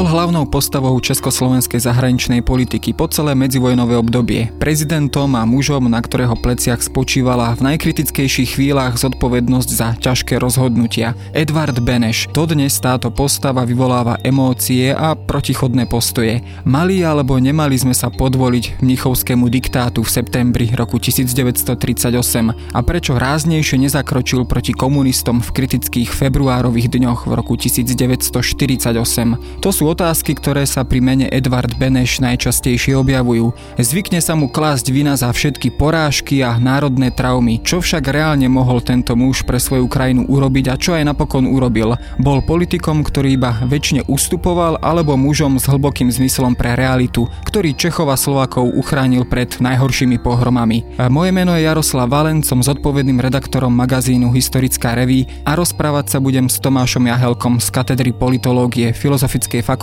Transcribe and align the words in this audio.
Bol 0.00 0.08
hlavnou 0.08 0.48
postavou 0.48 0.96
československej 0.96 1.84
zahraničnej 1.84 2.40
politiky 2.40 2.96
po 2.96 3.04
celé 3.12 3.36
medzivojnové 3.36 4.00
obdobie, 4.00 4.48
prezidentom 4.56 5.28
a 5.36 5.44
mužom, 5.44 5.92
na 5.92 6.00
ktorého 6.00 6.32
pleciach 6.40 6.80
spočívala 6.80 7.52
v 7.60 7.68
najkritickejších 7.68 8.56
chvíľach 8.56 8.96
zodpovednosť 8.96 9.68
za 9.68 9.92
ťažké 10.00 10.40
rozhodnutia. 10.40 11.12
Edvard 11.36 11.76
Beneš. 11.84 12.32
Dodnes 12.32 12.80
táto 12.80 13.12
postava 13.12 13.68
vyvoláva 13.68 14.16
emócie 14.24 14.88
a 14.88 15.12
protichodné 15.12 15.84
postoje. 15.84 16.40
Mali 16.64 17.04
alebo 17.04 17.36
nemali 17.36 17.76
sme 17.76 17.92
sa 17.92 18.08
podvoliť 18.08 18.80
mnichovskému 18.80 19.52
diktátu 19.52 20.00
v 20.00 20.08
septembri 20.08 20.72
roku 20.72 20.96
1938 20.96 22.72
a 22.72 22.80
prečo 22.80 23.20
ráznejšie 23.20 23.84
nezakročil 23.84 24.48
proti 24.48 24.72
komunistom 24.72 25.44
v 25.44 25.52
kritických 25.52 26.08
februárových 26.08 26.88
dňoch 26.88 27.28
v 27.28 27.32
roku 27.36 27.60
1948. 27.60 29.60
To 29.60 29.68
sú 29.68 29.89
otázky, 29.90 30.38
ktoré 30.38 30.62
sa 30.70 30.86
pri 30.86 31.02
mene 31.02 31.26
Edvard 31.34 31.74
Beneš 31.74 32.22
najčastejšie 32.22 32.94
objavujú. 32.94 33.50
Zvykne 33.74 34.22
sa 34.22 34.38
mu 34.38 34.46
klásť 34.46 34.94
vina 34.94 35.18
za 35.18 35.26
všetky 35.26 35.74
porážky 35.74 36.46
a 36.46 36.54
národné 36.62 37.10
traumy, 37.10 37.58
čo 37.66 37.82
však 37.82 38.06
reálne 38.06 38.46
mohol 38.46 38.78
tento 38.78 39.18
muž 39.18 39.42
pre 39.42 39.58
svoju 39.58 39.90
krajinu 39.90 40.30
urobiť 40.30 40.70
a 40.70 40.78
čo 40.78 40.94
aj 40.94 41.10
napokon 41.10 41.50
urobil. 41.50 41.98
Bol 42.22 42.38
politikom, 42.46 43.02
ktorý 43.02 43.34
iba 43.34 43.58
väčšine 43.66 44.06
ustupoval 44.06 44.78
alebo 44.78 45.18
mužom 45.18 45.58
s 45.58 45.66
hlbokým 45.66 46.06
zmyslom 46.06 46.54
pre 46.54 46.78
realitu, 46.78 47.26
ktorý 47.50 47.74
Čechov 47.74 48.14
a 48.14 48.16
Slovakov 48.16 48.70
uchránil 48.78 49.26
pred 49.26 49.58
najhoršími 49.58 50.22
pohromami. 50.22 50.86
Moje 51.10 51.34
meno 51.34 51.58
je 51.58 51.66
Jaroslav 51.66 52.06
Valen, 52.06 52.46
som 52.46 52.62
zodpovedným 52.62 53.18
redaktorom 53.18 53.74
magazínu 53.74 54.30
Historická 54.30 54.94
reví 54.94 55.26
a 55.42 55.58
rozprávať 55.58 56.14
sa 56.14 56.18
budem 56.22 56.46
s 56.46 56.62
Tomášom 56.62 57.10
Jahelkom 57.10 57.58
z 57.58 57.68
katedry 57.74 58.14
politológie 58.14 58.94
Filozofickej 58.94 59.66
fakulty 59.66 59.79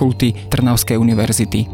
Trnavskej 0.49 0.97
univerzity. 0.97 1.65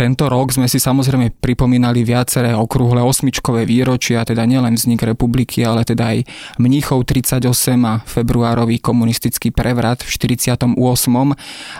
Tento 0.00 0.32
rok 0.32 0.48
sme 0.48 0.64
si 0.64 0.80
samozrejme 0.80 1.44
pripomínali 1.44 2.00
viaceré 2.08 2.56
okrúhle 2.56 3.04
osmičkové 3.04 3.68
výročia, 3.68 4.24
teda 4.24 4.48
nielen 4.48 4.72
vznik 4.72 5.04
republiky, 5.04 5.60
ale 5.60 5.84
teda 5.84 6.16
aj 6.16 6.24
Mníchov 6.56 7.04
38 7.04 7.44
a 7.84 8.00
februárový 8.08 8.80
komunistický 8.80 9.52
prevrat 9.52 10.00
v 10.00 10.08
48. 10.08 10.72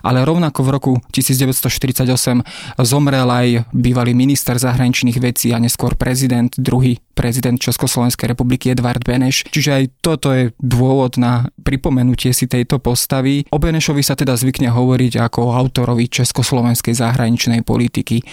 Ale 0.05 0.19
rovnako 0.29 0.61
v 0.61 0.69
roku 0.69 0.93
1948 1.17 2.45
zomrel 2.85 3.25
aj 3.25 3.65
bývalý 3.73 4.13
minister 4.13 4.61
zahraničných 4.61 5.17
vecí 5.17 5.57
a 5.57 5.59
neskôr 5.63 5.97
prezident, 5.97 6.53
druhý 6.61 7.01
prezident 7.17 7.57
Československej 7.57 8.37
republiky 8.37 8.69
Edvard 8.69 9.01
Beneš. 9.01 9.49
Čiže 9.49 9.71
aj 9.73 9.85
toto 10.05 10.29
je 10.37 10.53
dôvod 10.61 11.17
na 11.17 11.49
pripomenutie 11.65 12.37
si 12.37 12.45
tejto 12.45 12.85
postavy. 12.85 13.49
O 13.49 13.57
Benešovi 13.57 14.05
sa 14.05 14.13
teda 14.13 14.37
zvykne 14.37 14.69
hovoriť 14.69 15.21
ako 15.25 15.57
autorovi 15.57 16.05
československej 16.09 16.97
zahraničnej 16.97 17.65
politiky 17.65 18.10
politiky. 18.11 18.27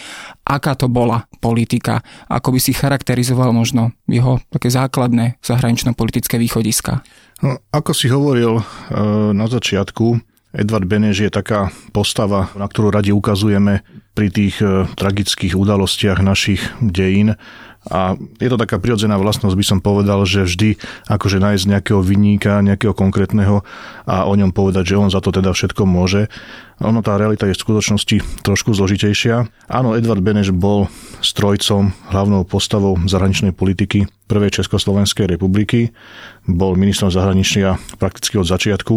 Aká 0.47 0.73
to 0.75 0.87
bola 0.89 1.27
politika? 1.43 2.01
Ako 2.31 2.55
by 2.55 2.59
si 2.59 2.73
charakterizoval 2.73 3.53
možno 3.53 3.93
jeho 4.09 4.41
také 4.49 4.71
základné 4.71 5.37
zahranično-politické 5.43 6.39
východiska? 6.39 7.03
No, 7.43 7.61
ako 7.69 7.91
si 7.93 8.09
hovoril 8.09 8.57
e, 8.57 8.63
na 9.35 9.45
začiatku, 9.45 10.17
Edvard 10.57 10.87
Beneš 10.87 11.27
je 11.27 11.31
taká 11.31 11.69
postava, 11.93 12.49
na 12.57 12.65
ktorú 12.65 12.89
radi 12.89 13.13
ukazujeme 13.13 13.83
pri 14.17 14.27
tých 14.33 14.63
e, 14.63 14.87
tragických 14.87 15.53
udalostiach 15.53 16.23
našich 16.23 16.63
dejín 16.81 17.37
a 17.87 18.19
je 18.19 18.49
to 18.51 18.59
taká 18.59 18.77
prirodzená 18.77 19.15
vlastnosť, 19.15 19.55
by 19.55 19.65
som 19.65 19.79
povedal, 19.79 20.23
že 20.27 20.43
vždy 20.43 20.79
akože 21.07 21.39
nájsť 21.39 21.65
nejakého 21.67 22.01
vinníka, 22.03 22.63
nejakého 22.63 22.91
konkrétneho 22.91 23.63
a 24.07 24.27
o 24.27 24.33
ňom 24.35 24.51
povedať, 24.51 24.95
že 24.95 24.99
on 24.99 25.09
za 25.11 25.23
to 25.23 25.31
teda 25.31 25.51
všetko 25.51 25.87
môže. 25.87 26.27
Ono 26.77 27.01
tá 27.01 27.17
realita 27.17 27.49
je 27.49 27.57
v 27.57 27.63
skutočnosti 27.63 28.45
trošku 28.45 28.75
zložitejšia. 28.77 29.49
Áno, 29.65 29.97
Edvard 29.97 30.21
Beneš 30.21 30.53
bol 30.53 30.85
strojcom, 31.25 31.89
hlavnou 32.13 32.45
postavou 32.45 33.01
zahraničnej 33.01 33.49
politiky 33.49 34.05
Prvej 34.29 34.61
Československej 34.61 35.25
republiky. 35.25 35.95
Bol 36.47 36.79
ministrom 36.79 37.11
zahraničia 37.11 37.75
prakticky 37.99 38.39
od 38.39 38.47
začiatku, 38.47 38.95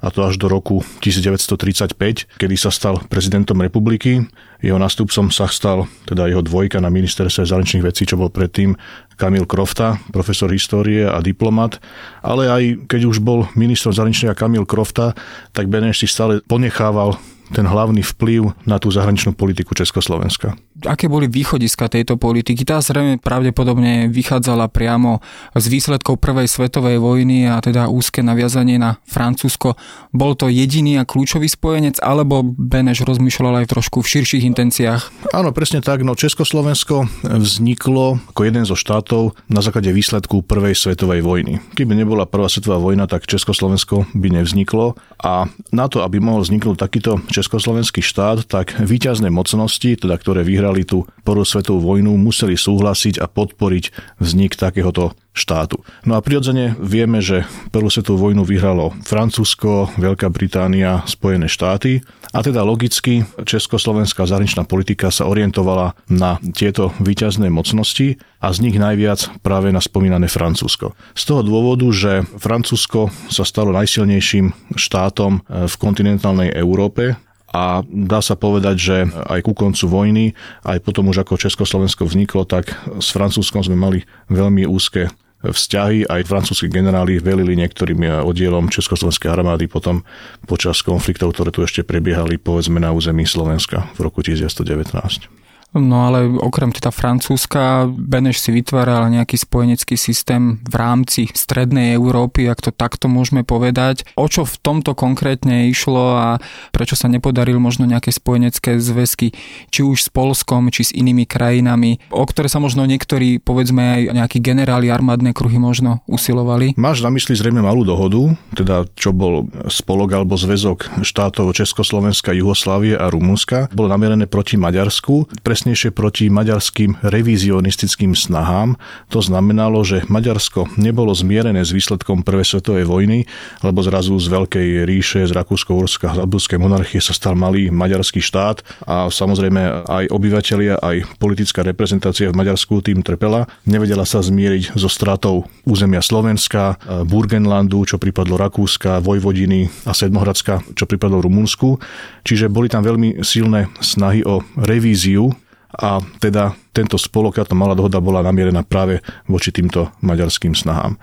a 0.00 0.08
to 0.12 0.20
až 0.24 0.36
do 0.36 0.52
roku 0.52 0.84
1935, 1.00 1.96
kedy 2.36 2.54
sa 2.60 2.68
stal 2.68 3.00
prezidentom 3.08 3.60
republiky. 3.60 4.28
Jeho 4.60 4.76
nástupcom 4.76 5.32
sa 5.32 5.48
stal 5.48 5.88
teda 6.04 6.28
jeho 6.28 6.44
dvojka 6.44 6.76
na 6.84 6.92
ministerstve 6.92 7.48
zahraničných 7.48 7.84
vecí, 7.84 8.04
čo 8.04 8.20
bol 8.20 8.28
predtým 8.28 8.76
Kamil 9.20 9.44
Krofta, 9.44 10.00
profesor 10.08 10.48
histórie 10.48 11.04
a 11.04 11.20
diplomat. 11.20 11.76
Ale 12.24 12.48
aj 12.48 12.62
keď 12.88 13.12
už 13.12 13.20
bol 13.20 13.44
ministrom 13.52 13.92
zahraničia 13.92 14.32
Kamil 14.32 14.64
Krofta, 14.64 15.12
tak 15.52 15.68
Beneš 15.68 16.00
si 16.00 16.08
stále 16.08 16.40
ponechával 16.48 17.20
ten 17.50 17.66
hlavný 17.66 18.06
vplyv 18.14 18.54
na 18.62 18.78
tú 18.78 18.94
zahraničnú 18.94 19.34
politiku 19.34 19.74
Československa. 19.74 20.54
Aké 20.86 21.10
boli 21.10 21.26
východiska 21.26 21.90
tejto 21.90 22.14
politiky? 22.16 22.62
Tá 22.62 22.78
zrejme 22.78 23.18
pravdepodobne 23.18 24.06
vychádzala 24.06 24.70
priamo 24.70 25.18
z 25.58 25.66
výsledkov 25.66 26.22
Prvej 26.22 26.46
svetovej 26.46 27.02
vojny 27.02 27.50
a 27.50 27.58
teda 27.58 27.90
úzke 27.90 28.22
naviazanie 28.22 28.78
na 28.78 29.02
Francúzsko. 29.02 29.74
Bol 30.14 30.38
to 30.38 30.46
jediný 30.46 31.02
a 31.02 31.04
kľúčový 31.04 31.50
spojenec, 31.50 31.98
alebo 32.00 32.46
Beneš 32.46 33.02
rozmýšľal 33.02 33.66
aj 33.66 33.76
trošku 33.76 34.00
v 34.00 34.10
širších 34.14 34.46
intenciách? 34.46 35.34
Áno, 35.34 35.50
presne 35.50 35.82
tak. 35.82 36.06
No 36.06 36.14
Československo 36.14 37.10
vzniklo 37.26 38.22
ako 38.30 38.40
jeden 38.46 38.62
zo 38.62 38.78
štátov 38.78 39.09
na 39.50 39.58
základe 39.58 39.90
výsledku 39.90 40.46
Prvej 40.46 40.78
svetovej 40.78 41.26
vojny. 41.26 41.58
Keby 41.74 41.98
nebola 41.98 42.30
Prvá 42.30 42.46
svetová 42.46 42.78
vojna, 42.78 43.10
tak 43.10 43.26
Československo 43.26 44.06
by 44.14 44.30
nevzniklo 44.30 44.94
a 45.18 45.50
na 45.74 45.86
to, 45.90 46.06
aby 46.06 46.22
mohol 46.22 46.46
vzniknúť 46.46 46.78
takýto 46.78 47.18
československý 47.26 48.00
štát, 48.06 48.46
tak 48.46 48.78
výťazné 48.78 49.26
mocnosti, 49.28 49.98
teda 49.98 50.14
ktoré 50.14 50.46
vyhrali 50.46 50.86
tú 50.86 51.10
prvú 51.26 51.42
svetovú 51.42 51.82
vojnu, 51.82 52.14
museli 52.14 52.54
súhlasiť 52.54 53.18
a 53.18 53.26
podporiť 53.26 54.16
vznik 54.22 54.54
takéhoto 54.54 55.18
štátu. 55.40 55.80
No 56.04 56.14
a 56.14 56.20
prirodzene 56.20 56.76
vieme, 56.76 57.24
že 57.24 57.48
prvú 57.72 57.88
svetovú 57.88 58.28
vojnu 58.28 58.44
vyhralo 58.44 58.92
Francúzsko, 59.00 59.88
Veľká 59.96 60.28
Británia, 60.28 61.00
Spojené 61.08 61.48
štáty 61.48 62.04
a 62.36 62.44
teda 62.44 62.60
logicky 62.60 63.24
československá 63.48 64.28
zahraničná 64.28 64.68
politika 64.68 65.08
sa 65.08 65.24
orientovala 65.24 65.96
na 66.12 66.36
tieto 66.52 66.92
výťazné 67.00 67.48
mocnosti 67.48 68.20
a 68.44 68.52
z 68.52 68.68
nich 68.68 68.76
najviac 68.76 69.40
práve 69.40 69.72
na 69.72 69.80
spomínané 69.80 70.28
Francúzsko. 70.28 70.92
Z 71.16 71.22
toho 71.24 71.40
dôvodu, 71.40 71.88
že 71.88 72.28
Francúzsko 72.36 73.08
sa 73.32 73.48
stalo 73.48 73.72
najsilnejším 73.72 74.76
štátom 74.76 75.40
v 75.48 75.74
kontinentálnej 75.80 76.52
Európe, 76.52 77.16
a 77.50 77.82
dá 77.82 78.22
sa 78.22 78.38
povedať, 78.38 78.76
že 78.78 78.96
aj 79.26 79.42
ku 79.42 79.58
koncu 79.58 79.84
vojny, 79.90 80.24
aj 80.62 80.86
potom 80.86 81.10
už 81.10 81.26
ako 81.26 81.34
Československo 81.34 82.06
vzniklo, 82.06 82.46
tak 82.46 82.70
s 83.02 83.10
Francúzskom 83.10 83.66
sme 83.66 83.74
mali 83.74 83.98
veľmi 84.30 84.70
úzke 84.70 85.10
vzťahy. 85.40 86.04
Aj 86.04 86.20
francúzski 86.20 86.68
generáli 86.68 87.16
velili 87.16 87.56
niektorým 87.56 88.24
oddielom 88.24 88.68
Československej 88.68 89.32
armády 89.32 89.64
potom 89.66 90.04
počas 90.44 90.84
konfliktov, 90.84 91.32
ktoré 91.32 91.48
tu 91.48 91.64
ešte 91.64 91.80
prebiehali 91.80 92.36
povedzme 92.36 92.76
na 92.76 92.92
území 92.92 93.24
Slovenska 93.24 93.88
v 93.96 94.04
roku 94.04 94.20
1919. 94.20 95.39
No 95.70 96.10
ale 96.10 96.26
okrem 96.26 96.74
teda 96.74 96.90
Francúzska, 96.90 97.86
Beneš 97.86 98.42
si 98.42 98.50
vytváral 98.50 99.06
nejaký 99.06 99.38
spojenecký 99.38 99.94
systém 99.94 100.58
v 100.66 100.74
rámci 100.74 101.30
strednej 101.30 101.94
Európy, 101.94 102.50
ak 102.50 102.58
to 102.58 102.70
takto 102.74 103.06
môžeme 103.06 103.46
povedať. 103.46 104.02
O 104.18 104.26
čo 104.26 104.42
v 104.42 104.58
tomto 104.58 104.98
konkrétne 104.98 105.70
išlo 105.70 106.18
a 106.18 106.28
prečo 106.74 106.98
sa 106.98 107.06
nepodaril 107.06 107.62
možno 107.62 107.86
nejaké 107.86 108.10
spojenecké 108.10 108.82
zväzky, 108.82 109.30
či 109.70 109.80
už 109.86 110.06
s 110.06 110.08
Polskom, 110.10 110.74
či 110.74 110.90
s 110.90 110.94
inými 110.94 111.22
krajinami, 111.22 112.02
o 112.10 112.26
ktoré 112.26 112.50
sa 112.50 112.58
možno 112.58 112.82
niektorí, 112.82 113.38
povedzme 113.38 113.82
aj 113.94 114.00
nejakí 114.10 114.38
generáli 114.42 114.90
armádne 114.90 115.30
kruhy 115.30 115.62
možno 115.62 116.02
usilovali? 116.10 116.74
Máš 116.74 117.06
na 117.06 117.14
mysli 117.14 117.38
zrejme 117.38 117.62
malú 117.62 117.86
dohodu, 117.86 118.34
teda 118.58 118.90
čo 118.98 119.14
bol 119.14 119.46
spolok 119.70 120.18
alebo 120.18 120.34
zväzok 120.34 121.06
štátov 121.06 121.54
Československa, 121.54 122.34
Jugoslávie 122.34 122.98
a 122.98 123.06
Rumunska. 123.06 123.70
Bolo 123.70 123.86
namierené 123.86 124.26
proti 124.26 124.58
Maďarsku. 124.58 125.30
Pre 125.46 125.59
presnejšie 125.60 125.92
proti 125.92 126.32
maďarským 126.32 127.04
revizionistickým 127.04 128.16
snahám. 128.16 128.80
To 129.12 129.20
znamenalo, 129.20 129.84
že 129.84 130.08
Maďarsko 130.08 130.72
nebolo 130.80 131.12
zmierené 131.12 131.60
s 131.60 131.76
výsledkom 131.76 132.24
Prvej 132.24 132.48
svetovej 132.56 132.88
vojny, 132.88 133.28
lebo 133.60 133.84
zrazu 133.84 134.16
z 134.16 134.32
Veľkej 134.32 134.88
ríše, 134.88 135.20
z 135.28 135.36
Rakúsko-Uhorska, 135.36 136.16
Habsburskej 136.16 136.56
monarchie 136.56 137.04
sa 137.04 137.12
stal 137.12 137.36
malý 137.36 137.68
maďarský 137.68 138.24
štát 138.24 138.64
a 138.88 139.12
samozrejme 139.12 139.84
aj 139.84 140.08
obyvateľia, 140.08 140.80
aj 140.80 141.20
politická 141.20 141.60
reprezentácia 141.60 142.32
v 142.32 142.40
Maďarsku 142.40 142.80
tým 142.80 143.04
trpela. 143.04 143.44
Nevedela 143.68 144.08
sa 144.08 144.24
zmieriť 144.24 144.80
so 144.80 144.88
stratou 144.88 145.44
územia 145.68 146.00
Slovenska, 146.00 146.80
Burgenlandu, 147.04 147.84
čo 147.84 148.00
pripadlo 148.00 148.40
Rakúska, 148.40 149.04
Vojvodiny 149.04 149.68
a 149.84 149.92
Sedmohradska, 149.92 150.64
čo 150.72 150.88
pripadlo 150.88 151.20
Rumunsku. 151.20 151.76
Čiže 152.24 152.48
boli 152.48 152.72
tam 152.72 152.80
veľmi 152.80 153.20
silné 153.20 153.68
snahy 153.84 154.24
o 154.24 154.40
revíziu 154.56 155.36
a 155.78 156.00
teda 156.18 156.52
tento 156.70 156.96
spolok, 156.96 157.42
táto 157.42 157.58
malá 157.58 157.74
dohoda 157.74 157.98
bola 157.98 158.22
namierená 158.22 158.62
práve 158.62 159.02
voči 159.26 159.50
týmto 159.50 159.90
maďarským 160.02 160.54
snahám. 160.54 160.96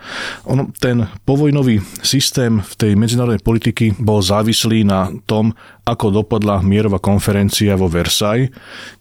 Ono, 0.47 0.71
ten 0.79 1.07
povojnový 1.27 1.83
systém 1.99 2.63
v 2.63 2.73
tej 2.79 2.91
medzinárodnej 2.95 3.43
politiky 3.43 3.95
bol 3.99 4.23
závislý 4.23 4.87
na 4.87 5.11
tom, 5.27 5.51
ako 5.87 6.11
dopadla 6.11 6.59
mierová 6.59 6.99
konferencia 6.99 7.79
vo 7.79 7.87
Versailles, 7.87 8.51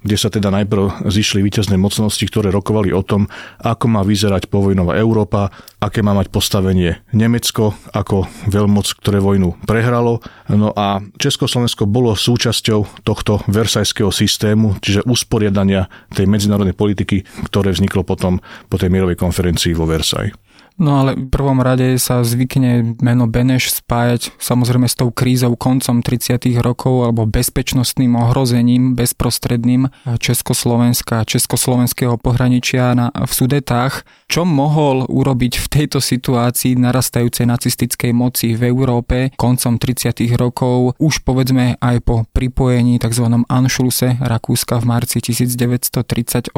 kde 0.07 0.17
sa 0.17 0.31
teda 0.31 0.55
najprv 0.55 1.11
zišli 1.11 1.43
víťazné 1.43 1.75
mocnosti, 1.75 2.23
ktoré 2.23 2.55
rokovali 2.55 2.95
o 2.95 3.03
tom, 3.03 3.27
ako 3.59 3.91
má 3.91 4.07
vyzerať 4.07 4.47
povojnová 4.47 4.95
Európa, 4.95 5.51
aké 5.83 6.07
má 6.07 6.15
mať 6.15 6.31
postavenie 6.31 7.03
Nemecko 7.11 7.75
ako 7.91 8.31
veľmoc, 8.47 8.87
ktoré 9.03 9.19
vojnu 9.19 9.59
prehralo. 9.67 10.23
No 10.47 10.71
a 10.79 11.03
Československo 11.19 11.91
bolo 11.91 12.15
súčasťou 12.15 13.03
tohto 13.03 13.43
versajského 13.51 14.15
systému, 14.15 14.79
čiže 14.79 15.03
usporiadania 15.11 15.91
tej 16.15 16.31
medzinárodnej 16.31 16.56
politiky, 16.73 17.26
ktoré 17.50 17.75
vzniklo 17.75 18.06
potom 18.06 18.41
po 18.73 18.81
tej 18.81 18.88
mierovej 18.88 19.20
konferencii 19.20 19.76
vo 19.76 19.85
Versailles. 19.85 20.32
No 20.76 21.00
ale 21.00 21.17
v 21.17 21.32
prvom 21.32 21.64
rade 21.64 21.96
sa 21.96 22.20
zvykne 22.20 23.00
meno 23.00 23.25
Beneš 23.25 23.81
spájať 23.81 24.37
samozrejme 24.37 24.84
s 24.84 25.00
tou 25.00 25.08
krízou 25.08 25.56
koncom 25.56 26.05
30. 26.05 26.37
rokov 26.61 27.08
alebo 27.08 27.25
bezpečnostným 27.25 28.12
ohrozením 28.12 28.93
bezprostredným 28.93 29.88
Československa, 30.20 31.25
československého 31.25 32.20
pohraničia 32.20 32.93
na, 32.93 33.08
v 33.08 33.32
Sudetách. 33.32 34.05
Čo 34.28 34.44
mohol 34.44 35.08
urobiť 35.08 35.64
v 35.64 35.67
tejto 35.67 36.05
situácii 36.05 36.76
narastajúcej 36.76 37.49
nacistickej 37.49 38.12
moci 38.12 38.52
v 38.52 38.69
Európe 38.69 39.32
koncom 39.40 39.81
30. 39.81 40.12
rokov, 40.37 40.93
už 41.00 41.25
povedzme 41.25 41.81
aj 41.81 41.96
po 42.05 42.29
pripojení 42.37 43.00
tzv. 43.00 43.25
Anšluse 43.49 44.20
Rakúska 44.20 44.76
v 44.76 44.93
marci 44.93 45.25
1938 45.25 46.52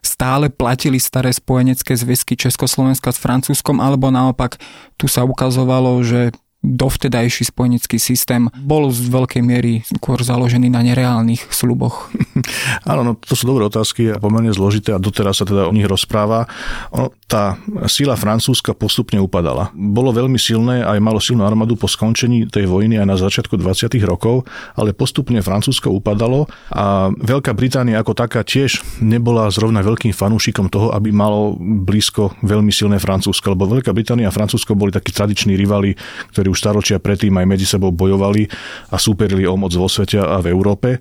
stále 0.00 0.48
platili 0.48 0.96
staré 0.96 1.28
spojenecké 1.36 1.92
zväzky 1.92 2.40
Československa 2.40 3.12
s 3.12 3.20
Francúzskom 3.20 3.49
Francúzskom, 3.50 3.82
alebo 3.82 4.14
naopak 4.14 4.62
tu 4.94 5.10
sa 5.10 5.26
ukazovalo, 5.26 5.98
že 6.06 6.30
dovtedajší 6.60 7.48
spojenecký 7.48 7.96
systém 7.96 8.52
bol 8.52 8.92
z 8.92 9.08
veľkej 9.08 9.42
miery 9.42 9.80
skôr 9.88 10.20
založený 10.20 10.68
na 10.68 10.84
nereálnych 10.84 11.48
sluboch. 11.48 12.12
Áno, 12.90 13.00
no 13.00 13.12
to 13.16 13.32
sú 13.32 13.48
dobré 13.48 13.64
otázky 13.64 14.12
a 14.12 14.20
pomerne 14.20 14.52
zložité 14.52 14.92
a 14.92 15.00
doteraz 15.00 15.40
sa 15.40 15.48
teda 15.48 15.64
o 15.64 15.72
nich 15.72 15.88
rozpráva. 15.88 16.44
Ono, 16.92 17.16
tá 17.24 17.56
sila 17.88 18.12
francúzska 18.18 18.76
postupne 18.76 19.16
upadala. 19.16 19.72
Bolo 19.72 20.12
veľmi 20.12 20.36
silné 20.36 20.84
aj 20.84 20.98
malo 21.00 21.22
silnú 21.22 21.48
armádu 21.48 21.80
po 21.80 21.88
skončení 21.88 22.44
tej 22.52 22.68
vojny 22.68 23.00
aj 23.00 23.06
na 23.08 23.16
začiatku 23.16 23.56
20. 23.56 23.88
rokov, 24.04 24.44
ale 24.76 24.92
postupne 24.92 25.40
Francúzsko 25.40 25.88
upadalo 25.88 26.44
a 26.68 27.08
Veľká 27.14 27.56
Británia 27.56 28.02
ako 28.02 28.12
taká 28.12 28.44
tiež 28.44 28.82
nebola 29.00 29.48
zrovna 29.48 29.80
veľkým 29.80 30.12
fanúšikom 30.12 30.68
toho, 30.68 30.92
aby 30.92 31.08
malo 31.14 31.56
blízko 31.60 32.36
veľmi 32.44 32.74
silné 32.74 33.00
Francúzsko, 33.00 33.56
lebo 33.56 33.70
Veľká 33.70 33.94
Británia 33.94 34.28
a 34.28 34.34
Francúzsko 34.34 34.74
boli 34.76 34.92
takí 34.92 35.14
tradiční 35.14 35.54
rivali, 35.54 35.94
ktorí 36.34 36.49
už 36.50 36.58
staročia 36.58 36.98
predtým 36.98 37.32
aj 37.38 37.46
medzi 37.46 37.66
sebou 37.66 37.94
bojovali 37.94 38.50
a 38.90 38.96
súperili 38.98 39.46
o 39.46 39.54
moc 39.54 39.70
vo 39.72 39.86
svete 39.86 40.18
a 40.18 40.42
v 40.42 40.50
Európe. 40.50 40.98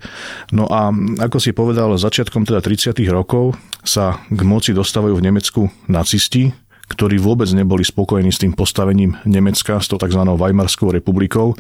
No 0.54 0.70
a 0.70 0.94
ako 1.20 1.38
si 1.42 1.52
povedal, 1.52 1.92
začiatkom 1.98 2.46
teda 2.46 2.62
30. 2.62 2.94
rokov 3.10 3.58
sa 3.82 4.22
k 4.30 4.42
moci 4.46 4.72
dostávajú 4.72 5.18
v 5.18 5.26
Nemecku 5.26 5.62
nacisti, 5.90 6.54
ktorí 6.90 7.22
vôbec 7.22 7.46
neboli 7.54 7.86
spokojní 7.86 8.34
s 8.34 8.42
tým 8.42 8.58
postavením 8.58 9.14
Nemecka, 9.22 9.78
s 9.78 9.86
tou 9.86 10.02
tzv. 10.02 10.26
Weimarskou 10.26 10.90
republikou 10.90 11.54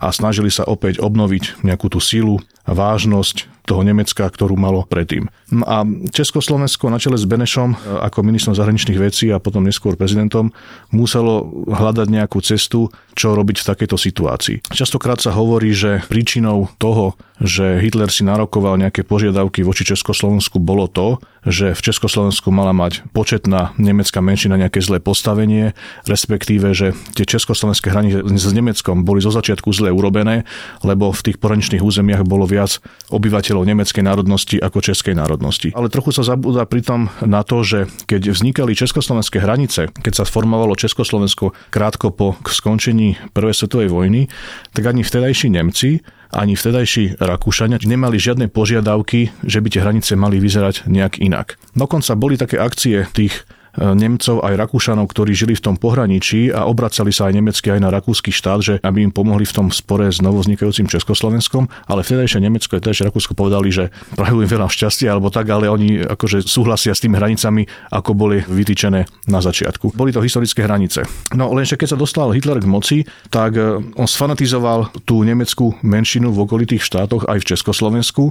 a 0.00 0.08
snažili 0.08 0.48
sa 0.48 0.64
opäť 0.64 1.04
obnoviť 1.04 1.60
nejakú 1.60 1.92
tú 1.92 2.00
sílu 2.00 2.40
vážnosť 2.64 3.51
toho 3.62 3.86
Nemecka, 3.86 4.26
ktorú 4.26 4.58
malo 4.58 4.82
predtým. 4.86 5.30
No 5.54 5.64
a 5.66 5.86
Československo 6.10 6.90
na 6.90 6.98
čele 6.98 7.14
s 7.14 7.28
Benešom 7.28 7.78
ako 8.02 8.26
ministrom 8.26 8.58
zahraničných 8.58 8.98
vecí 8.98 9.30
a 9.30 9.38
potom 9.38 9.62
neskôr 9.62 9.94
prezidentom 9.94 10.50
muselo 10.90 11.46
hľadať 11.70 12.06
nejakú 12.10 12.42
cestu, 12.42 12.90
čo 13.14 13.38
robiť 13.38 13.62
v 13.62 13.68
takejto 13.68 13.96
situácii. 13.96 14.56
Častokrát 14.72 15.22
sa 15.22 15.30
hovorí, 15.30 15.70
že 15.70 16.02
príčinou 16.10 16.72
toho, 16.82 17.14
že 17.38 17.78
Hitler 17.78 18.10
si 18.10 18.26
narokoval 18.26 18.78
nejaké 18.78 19.06
požiadavky 19.06 19.62
voči 19.62 19.86
Československu 19.86 20.58
bolo 20.62 20.86
to, 20.90 21.18
že 21.42 21.74
v 21.74 21.80
Československu 21.80 22.54
mala 22.54 22.70
mať 22.70 23.02
početná 23.10 23.74
nemecká 23.78 24.22
menšina 24.22 24.54
nejaké 24.54 24.78
zlé 24.78 25.02
postavenie, 25.02 25.74
respektíve, 26.06 26.70
že 26.70 26.94
tie 27.18 27.26
československé 27.26 27.90
hranice 27.90 28.22
s 28.22 28.54
Nemeckom 28.54 29.02
boli 29.02 29.18
zo 29.18 29.34
začiatku 29.34 29.74
zle 29.74 29.90
urobené, 29.90 30.46
lebo 30.86 31.10
v 31.10 31.24
tých 31.30 31.36
poraničných 31.42 31.82
územiach 31.82 32.22
bolo 32.22 32.46
viac 32.46 32.78
obyvateľov 33.10 33.66
nemeckej 33.66 34.02
národnosti 34.06 34.56
ako 34.62 34.78
českej 34.78 35.18
národnosti. 35.18 35.74
Ale 35.74 35.90
trochu 35.90 36.14
sa 36.14 36.22
zabúda 36.22 36.62
pritom 36.66 37.10
na 37.26 37.42
to, 37.42 37.66
že 37.66 37.90
keď 38.06 38.30
vznikali 38.30 38.78
československé 38.78 39.42
hranice, 39.42 39.90
keď 39.90 40.22
sa 40.22 40.24
formovalo 40.24 40.78
Československo 40.78 41.54
krátko 41.74 42.14
po 42.14 42.38
skončení 42.46 43.18
Prvej 43.34 43.54
svetovej 43.58 43.90
vojny, 43.90 44.30
tak 44.70 44.86
ani 44.86 45.02
vtedajší 45.02 45.50
Nemci 45.50 46.02
ani 46.32 46.56
vtedajší 46.56 47.20
Rakúšania 47.20 47.78
nemali 47.84 48.16
žiadne 48.16 48.48
požiadavky, 48.48 49.30
že 49.44 49.58
by 49.60 49.68
tie 49.68 49.84
hranice 49.84 50.12
mali 50.16 50.40
vyzerať 50.40 50.88
nejak 50.88 51.20
inak. 51.20 51.60
Dokonca 51.76 52.16
boli 52.16 52.40
také 52.40 52.56
akcie 52.56 53.04
tých 53.12 53.44
Nemcov 53.76 54.44
aj 54.44 54.54
Rakúšanov, 54.60 55.08
ktorí 55.08 55.32
žili 55.32 55.56
v 55.56 55.64
tom 55.64 55.76
pohraničí 55.80 56.52
a 56.52 56.68
obracali 56.68 57.08
sa 57.08 57.32
aj 57.32 57.40
nemecky 57.40 57.72
aj 57.72 57.80
na 57.80 57.88
rakúsky 57.88 58.28
štát, 58.28 58.60
že 58.60 58.74
aby 58.84 59.08
im 59.08 59.12
pomohli 59.12 59.48
v 59.48 59.54
tom 59.56 59.66
spore 59.72 60.12
s 60.12 60.20
novoznikajúcim 60.20 60.84
Československom, 60.84 61.72
ale 61.88 62.04
vtedajšie 62.04 62.44
Nemecko 62.44 62.76
a 62.76 62.78
vtedajšie 62.84 63.08
Rakúsko 63.08 63.32
povedali, 63.32 63.72
že 63.72 63.88
prajú 64.12 64.44
im 64.44 64.50
veľa 64.50 64.68
šťastia 64.68 65.16
alebo 65.16 65.32
tak, 65.32 65.48
ale 65.48 65.72
oni 65.72 66.04
akože 66.04 66.44
súhlasia 66.44 66.92
s 66.92 67.00
tými 67.00 67.16
hranicami, 67.16 67.64
ako 67.88 68.12
boli 68.12 68.44
vytýčené 68.44 69.08
na 69.32 69.40
začiatku. 69.40 69.96
Boli 69.96 70.12
to 70.12 70.20
historické 70.20 70.68
hranice. 70.68 71.08
No 71.32 71.48
lenže 71.56 71.80
keď 71.80 71.96
sa 71.96 72.00
dostal 72.00 72.28
Hitler 72.36 72.60
k 72.60 72.68
moci, 72.68 72.98
tak 73.32 73.56
e, 73.56 73.80
on 73.96 74.08
sfanatizoval 74.08 74.92
tú 75.08 75.24
nemeckú 75.24 75.80
menšinu 75.80 76.28
v 76.28 76.44
okolitých 76.44 76.84
štátoch 76.84 77.24
aj 77.24 77.40
v 77.40 77.48
Československu 77.56 78.24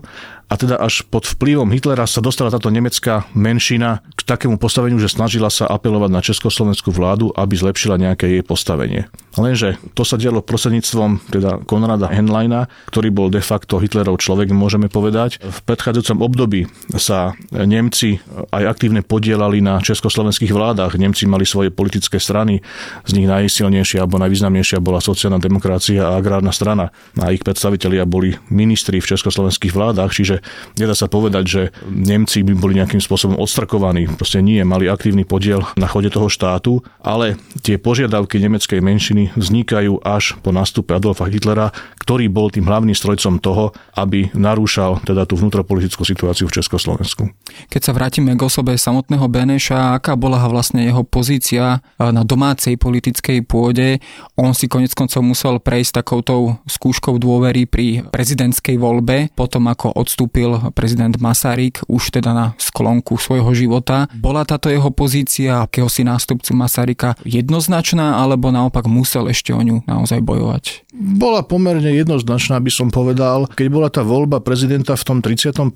a 0.51 0.59
teda 0.59 0.75
až 0.75 1.07
pod 1.07 1.23
vplyvom 1.23 1.71
Hitlera 1.71 2.03
sa 2.03 2.19
dostala 2.19 2.51
táto 2.51 2.67
nemecká 2.67 3.23
menšina 3.31 4.03
k 4.19 4.27
takému 4.27 4.59
postaveniu, 4.59 4.99
že 4.99 5.07
snažila 5.07 5.47
sa 5.47 5.63
apelovať 5.63 6.11
na 6.11 6.19
československú 6.19 6.91
vládu, 6.91 7.31
aby 7.39 7.55
zlepšila 7.55 7.95
nejaké 7.95 8.27
jej 8.27 8.43
postavenie. 8.43 9.07
Lenže 9.39 9.79
to 9.95 10.03
sa 10.03 10.19
dialo 10.19 10.43
prostredníctvom 10.43 11.31
teda 11.31 11.63
Konrada 11.63 12.11
Henleina, 12.11 12.67
ktorý 12.91 13.15
bol 13.15 13.27
de 13.31 13.39
facto 13.39 13.79
Hitlerov 13.79 14.19
človek, 14.19 14.51
môžeme 14.51 14.91
povedať. 14.91 15.39
V 15.39 15.59
predchádzajúcom 15.63 16.19
období 16.19 16.67
sa 16.99 17.31
Nemci 17.55 18.19
aj 18.51 18.75
aktívne 18.75 19.07
podielali 19.07 19.63
na 19.63 19.79
československých 19.79 20.51
vládach. 20.51 20.99
Nemci 20.99 21.31
mali 21.31 21.47
svoje 21.47 21.71
politické 21.71 22.19
strany, 22.19 22.59
z 23.07 23.11
nich 23.15 23.31
najsilnejšia 23.31 24.03
alebo 24.03 24.19
najvýznamnejšia 24.19 24.83
bola 24.83 24.99
sociálna 24.99 25.39
demokracia 25.39 26.11
a 26.11 26.19
agrárna 26.19 26.51
strana. 26.51 26.91
A 27.15 27.31
ich 27.31 27.39
predstavitelia 27.39 28.03
boli 28.03 28.35
ministri 28.51 28.99
v 28.99 29.15
československých 29.15 29.71
vládach, 29.71 30.11
čiže 30.11 30.40
nedá 30.77 30.93
sa 30.97 31.07
povedať, 31.07 31.43
že 31.47 31.61
Nemci 31.89 32.41
by 32.41 32.53
boli 32.57 32.73
nejakým 32.77 33.01
spôsobom 33.01 33.37
odstrakovaní. 33.37 34.07
Proste 34.15 34.41
nie, 34.41 34.61
mali 34.65 34.89
aktívny 34.89 35.25
podiel 35.27 35.63
na 35.75 35.85
chode 35.89 36.09
toho 36.09 36.27
štátu, 36.31 36.81
ale 37.01 37.37
tie 37.61 37.81
požiadavky 37.81 38.39
nemeckej 38.41 38.79
menšiny 38.79 39.23
vznikajú 39.37 40.01
až 40.01 40.39
po 40.41 40.55
nástupe 40.55 40.95
Adolfa 40.95 41.27
Hitlera, 41.27 41.75
ktorý 42.01 42.31
bol 42.31 42.49
tým 42.49 42.65
hlavným 42.65 42.97
strojcom 42.97 43.37
toho, 43.37 43.75
aby 43.93 44.31
narúšal 44.33 45.03
teda 45.05 45.27
tú 45.29 45.37
vnútropolitickú 45.37 46.01
situáciu 46.01 46.49
v 46.49 46.55
Československu. 46.57 47.29
Keď 47.69 47.81
sa 47.81 47.93
vrátime 47.93 48.33
k 48.33 48.41
osobe 48.41 48.73
samotného 48.73 49.27
Beneša, 49.29 49.99
aká 49.99 50.17
bola 50.17 50.41
vlastne 50.49 50.87
jeho 50.87 51.05
pozícia 51.05 51.83
na 51.99 52.23
domácej 52.25 52.79
politickej 52.79 53.45
pôde, 53.45 54.01
on 54.39 54.55
si 54.57 54.65
konec 54.65 54.95
koncov 54.97 55.21
musel 55.21 55.61
prejsť 55.61 56.01
takoutou 56.01 56.57
skúškou 56.65 57.21
dôvery 57.21 57.69
pri 57.69 58.07
prezidentskej 58.09 58.79
voľbe, 58.81 59.29
potom 59.37 59.69
ako 59.69 59.93
odstúpil 59.93 60.30
nastúpil 60.31 60.71
prezident 60.71 61.11
Masaryk 61.19 61.83
už 61.91 62.15
teda 62.15 62.31
na 62.31 62.45
sklonku 62.55 63.19
svojho 63.19 63.51
života. 63.51 64.07
Bola 64.15 64.47
táto 64.47 64.71
jeho 64.71 64.87
pozícia 64.87 65.67
akéhosi 65.67 66.07
nástupcu 66.07 66.55
Masaryka 66.55 67.19
jednoznačná, 67.27 68.15
alebo 68.15 68.47
naopak 68.47 68.87
musel 68.87 69.27
ešte 69.27 69.51
o 69.51 69.59
ňu 69.59 69.83
naozaj 69.83 70.23
bojovať? 70.23 70.87
Bola 70.95 71.43
pomerne 71.43 71.91
jednoznačná, 71.91 72.63
by 72.63 72.71
som 72.71 72.87
povedal. 72.87 73.51
Keď 73.51 73.67
bola 73.67 73.91
tá 73.91 74.07
voľba 74.07 74.39
prezidenta 74.39 74.95
v 74.95 75.03
tom 75.03 75.17
35., 75.19 75.67